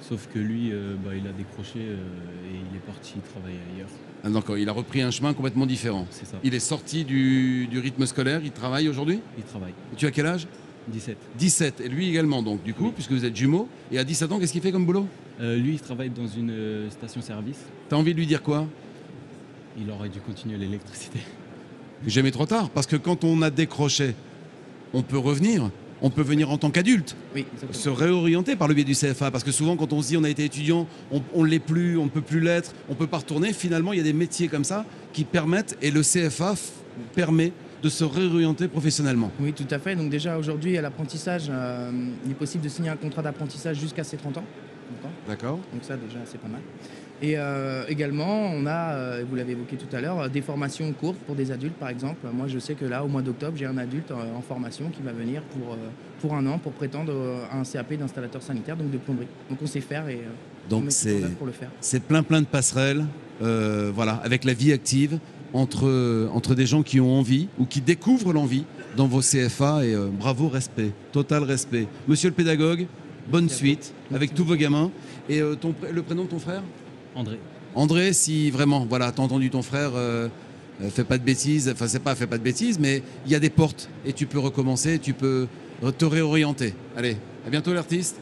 Sauf 0.00 0.28
que 0.34 0.38
lui, 0.38 0.70
euh, 0.72 0.94
bah, 1.04 1.12
il 1.16 1.26
a 1.28 1.32
décroché 1.32 1.78
et 1.78 2.54
il 2.54 2.76
est 2.76 2.80
parti 2.80 3.14
travailler 3.32 3.58
ailleurs. 3.74 3.88
Ah, 4.24 4.30
Donc 4.30 4.44
il 4.56 4.68
a 4.68 4.72
repris 4.72 5.00
un 5.00 5.10
chemin 5.12 5.32
complètement 5.32 5.64
différent. 5.66 6.06
C'est 6.10 6.26
ça. 6.26 6.38
Il 6.42 6.54
est 6.54 6.60
sorti 6.60 7.04
du, 7.04 7.66
du 7.68 7.78
rythme 7.78 8.04
scolaire, 8.06 8.40
il 8.44 8.50
travaille 8.50 8.88
aujourd'hui? 8.88 9.20
Il 9.38 9.44
travaille. 9.44 9.72
Tu 9.96 10.06
as 10.06 10.10
quel 10.10 10.26
âge? 10.26 10.46
17. 10.88 11.16
17. 11.38 11.80
Et 11.82 11.88
lui 11.88 12.08
également, 12.08 12.42
donc, 12.42 12.64
du 12.64 12.74
coup, 12.74 12.86
Oui. 12.86 12.92
puisque 12.92 13.12
vous 13.12 13.24
êtes 13.24 13.36
jumeaux. 13.36 13.68
Et 13.92 13.98
à 14.00 14.04
17 14.04 14.32
ans, 14.32 14.40
qu'est-ce 14.40 14.52
qu'il 14.52 14.60
fait 14.60 14.72
comme 14.72 14.84
boulot? 14.84 15.06
Euh, 15.40 15.56
lui, 15.56 15.74
il 15.74 15.80
travaille 15.80 16.10
dans 16.10 16.26
une 16.26 16.50
euh, 16.50 16.90
station-service. 16.90 17.60
T'as 17.88 17.94
envie 17.96 18.12
de 18.12 18.18
lui 18.18 18.26
dire 18.26 18.42
quoi? 18.42 18.66
Il 19.78 19.88
aurait 19.90 20.08
dû 20.08 20.18
continuer 20.18 20.56
l'électricité. 20.58 21.20
Jamais 22.06 22.30
trop 22.30 22.46
tard, 22.46 22.70
parce 22.70 22.86
que 22.86 22.96
quand 22.96 23.24
on 23.24 23.42
a 23.42 23.50
décroché, 23.50 24.14
on 24.92 25.02
peut 25.02 25.18
revenir. 25.18 25.70
On 26.04 26.10
peut 26.10 26.22
venir 26.22 26.50
en 26.50 26.58
tant 26.58 26.70
qu'adulte, 26.70 27.14
Oui, 27.32 27.46
se 27.70 27.88
réorienter 27.88 28.56
par 28.56 28.66
le 28.66 28.74
biais 28.74 28.82
du 28.82 28.94
CFA. 28.94 29.30
Parce 29.30 29.44
que 29.44 29.52
souvent, 29.52 29.76
quand 29.76 29.92
on 29.92 30.02
se 30.02 30.08
dit 30.08 30.16
on 30.16 30.24
a 30.24 30.28
été 30.28 30.44
étudiant, 30.44 30.88
on 31.32 31.44
ne 31.44 31.48
l'est 31.48 31.60
plus, 31.60 31.96
on 31.96 32.06
ne 32.06 32.10
peut 32.10 32.20
plus 32.20 32.40
l'être, 32.40 32.74
on 32.88 32.96
peut 32.96 33.06
pas 33.06 33.18
retourner. 33.18 33.52
Finalement, 33.52 33.92
il 33.92 33.98
y 33.98 34.00
a 34.00 34.04
des 34.04 34.12
métiers 34.12 34.48
comme 34.48 34.64
ça 34.64 34.84
qui 35.12 35.22
permettent, 35.22 35.78
et 35.80 35.92
le 35.92 36.02
CFA 36.02 36.54
permet 37.14 37.52
de 37.84 37.88
se 37.88 38.02
réorienter 38.02 38.66
professionnellement. 38.66 39.30
Oui, 39.40 39.52
tout 39.52 39.66
à 39.70 39.78
fait. 39.78 39.94
Donc 39.94 40.10
déjà 40.10 40.38
aujourd'hui, 40.38 40.76
à 40.76 40.82
l'apprentissage, 40.82 41.44
euh, 41.50 41.90
il 42.24 42.32
est 42.32 42.34
possible 42.34 42.64
de 42.64 42.68
signer 42.68 42.90
un 42.90 42.96
contrat 42.96 43.22
d'apprentissage 43.22 43.78
jusqu'à 43.78 44.02
ses 44.02 44.16
30 44.16 44.38
ans. 44.38 44.44
D'accord 45.28 45.58
Donc 45.72 45.82
ça 45.82 45.96
déjà 45.96 46.18
c'est 46.24 46.40
pas 46.40 46.48
mal. 46.48 46.60
Et 47.22 47.34
euh, 47.36 47.84
également 47.88 48.50
on 48.52 48.66
a, 48.66 48.94
euh, 48.94 49.24
vous 49.28 49.36
l'avez 49.36 49.52
évoqué 49.52 49.76
tout 49.76 49.94
à 49.94 50.00
l'heure, 50.00 50.28
des 50.28 50.42
formations 50.42 50.92
courtes 50.92 51.18
pour 51.26 51.36
des 51.36 51.52
adultes 51.52 51.76
par 51.76 51.88
exemple. 51.88 52.26
Moi 52.34 52.48
je 52.48 52.58
sais 52.58 52.74
que 52.74 52.84
là 52.84 53.04
au 53.04 53.08
mois 53.08 53.22
d'octobre 53.22 53.56
j'ai 53.56 53.66
un 53.66 53.78
adulte 53.78 54.10
euh, 54.10 54.36
en 54.36 54.42
formation 54.42 54.90
qui 54.90 55.02
va 55.02 55.12
venir 55.12 55.42
pour, 55.42 55.76
pour 56.20 56.34
un 56.34 56.44
an 56.46 56.58
pour 56.58 56.72
prétendre 56.72 57.12
à 57.50 57.58
un 57.58 57.62
CAP 57.62 57.94
d'installateur 57.94 58.42
sanitaire, 58.42 58.76
donc 58.76 58.90
de 58.90 58.98
plomberie. 58.98 59.28
Donc 59.48 59.60
on 59.62 59.66
sait 59.66 59.80
faire 59.80 60.08
et 60.08 60.20
on 60.66 60.70
Donc 60.70 60.86
en 60.88 60.90
c'est 60.90 61.20
pour 61.36 61.46
le 61.46 61.52
faire. 61.52 61.70
c'est 61.80 62.02
plein 62.02 62.24
plein 62.24 62.40
de 62.40 62.46
passerelles, 62.46 63.04
euh, 63.42 63.90
voilà, 63.94 64.14
avec 64.24 64.44
la 64.44 64.52
vie 64.52 64.72
active 64.72 65.18
entre, 65.52 66.28
entre 66.32 66.54
des 66.54 66.66
gens 66.66 66.82
qui 66.82 67.00
ont 67.00 67.18
envie 67.18 67.48
ou 67.58 67.66
qui 67.66 67.80
découvrent 67.80 68.32
l'envie 68.32 68.64
dans 68.96 69.06
vos 69.06 69.20
CFA 69.20 69.84
et 69.84 69.94
euh, 69.94 70.08
bravo, 70.12 70.48
respect, 70.48 70.92
total 71.12 71.44
respect. 71.44 71.86
Monsieur 72.08 72.28
le 72.28 72.34
pédagogue, 72.34 72.86
bonne 73.30 73.44
Merci 73.44 73.58
suite 73.58 73.94
avec 74.14 74.34
tous 74.34 74.44
vos 74.44 74.56
gamins. 74.56 74.90
Et 75.28 75.40
euh, 75.40 75.54
ton, 75.54 75.74
le 75.92 76.02
prénom 76.02 76.24
de 76.24 76.28
ton 76.28 76.38
frère? 76.38 76.62
André. 77.14 77.38
André, 77.74 78.12
si 78.12 78.50
vraiment, 78.50 78.86
voilà, 78.88 79.12
t'as 79.12 79.22
entendu 79.22 79.50
ton 79.50 79.62
frère, 79.62 79.92
euh, 79.94 80.28
euh, 80.82 80.90
fais 80.90 81.04
pas 81.04 81.18
de 81.18 81.24
bêtises, 81.24 81.70
enfin 81.72 81.88
c'est 81.88 82.00
pas 82.00 82.14
fais 82.14 82.26
pas 82.26 82.38
de 82.38 82.42
bêtises, 82.42 82.78
mais 82.78 83.02
il 83.26 83.32
y 83.32 83.34
a 83.34 83.40
des 83.40 83.50
portes 83.50 83.88
et 84.04 84.12
tu 84.12 84.26
peux 84.26 84.38
recommencer, 84.38 84.98
tu 84.98 85.14
peux 85.14 85.46
te 85.98 86.04
réorienter. 86.04 86.74
Allez, 86.96 87.16
à 87.46 87.50
bientôt 87.50 87.72
l'artiste. 87.72 88.16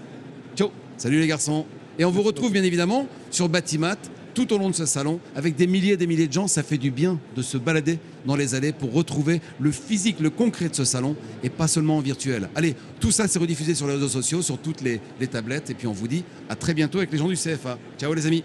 Ciao, 0.56 0.70
salut 0.96 1.20
les 1.20 1.26
garçons. 1.26 1.66
Et 1.98 2.04
on 2.04 2.10
vous 2.10 2.22
retrouve 2.22 2.52
bien 2.52 2.62
évidemment 2.62 3.06
sur 3.30 3.48
Batimat 3.48 3.96
tout 4.34 4.52
au 4.52 4.58
long 4.58 4.70
de 4.70 4.74
ce 4.74 4.86
salon 4.86 5.20
avec 5.34 5.56
des 5.56 5.66
milliers 5.66 5.92
et 5.92 5.96
des 5.96 6.06
milliers 6.06 6.28
de 6.28 6.32
gens. 6.32 6.46
Ça 6.46 6.62
fait 6.62 6.78
du 6.78 6.90
bien 6.90 7.18
de 7.36 7.42
se 7.42 7.58
balader 7.58 7.98
dans 8.24 8.36
les 8.36 8.54
allées 8.54 8.72
pour 8.72 8.92
retrouver 8.92 9.40
le 9.58 9.70
physique, 9.70 10.20
le 10.20 10.30
concret 10.30 10.68
de 10.68 10.74
ce 10.74 10.84
salon 10.84 11.16
et 11.42 11.50
pas 11.50 11.68
seulement 11.68 11.98
en 11.98 12.00
virtuel. 12.00 12.48
Allez, 12.54 12.74
tout 13.00 13.10
ça 13.10 13.28
c'est 13.28 13.38
rediffusé 13.38 13.74
sur 13.74 13.86
les 13.86 13.94
réseaux 13.94 14.08
sociaux, 14.08 14.42
sur 14.42 14.58
toutes 14.58 14.80
les, 14.80 15.00
les 15.18 15.26
tablettes. 15.26 15.70
Et 15.70 15.74
puis 15.74 15.86
on 15.86 15.92
vous 15.92 16.08
dit 16.08 16.24
à 16.48 16.56
très 16.56 16.74
bientôt 16.74 16.98
avec 16.98 17.12
les 17.12 17.18
gens 17.18 17.28
du 17.28 17.36
CFA. 17.36 17.78
Ciao 17.98 18.14
les 18.14 18.26
amis. 18.26 18.44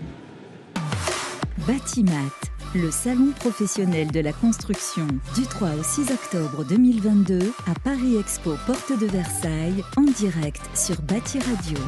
Batimat, 1.68 2.12
le 2.76 2.92
salon 2.92 3.32
professionnel 3.40 4.12
de 4.12 4.20
la 4.20 4.34
construction 4.34 5.08
du 5.36 5.48
3 5.48 5.70
au 5.70 5.84
6 5.84 6.12
octobre 6.12 6.64
2022 6.64 7.40
à 7.66 7.74
Paris 7.84 8.18
Expo 8.18 8.56
Porte 8.68 8.92
de 9.00 9.08
Versailles 9.08 9.84
en 9.98 10.04
direct 10.04 10.62
sur 10.76 11.02
Bâti 11.02 11.40
Radio. 11.40 11.80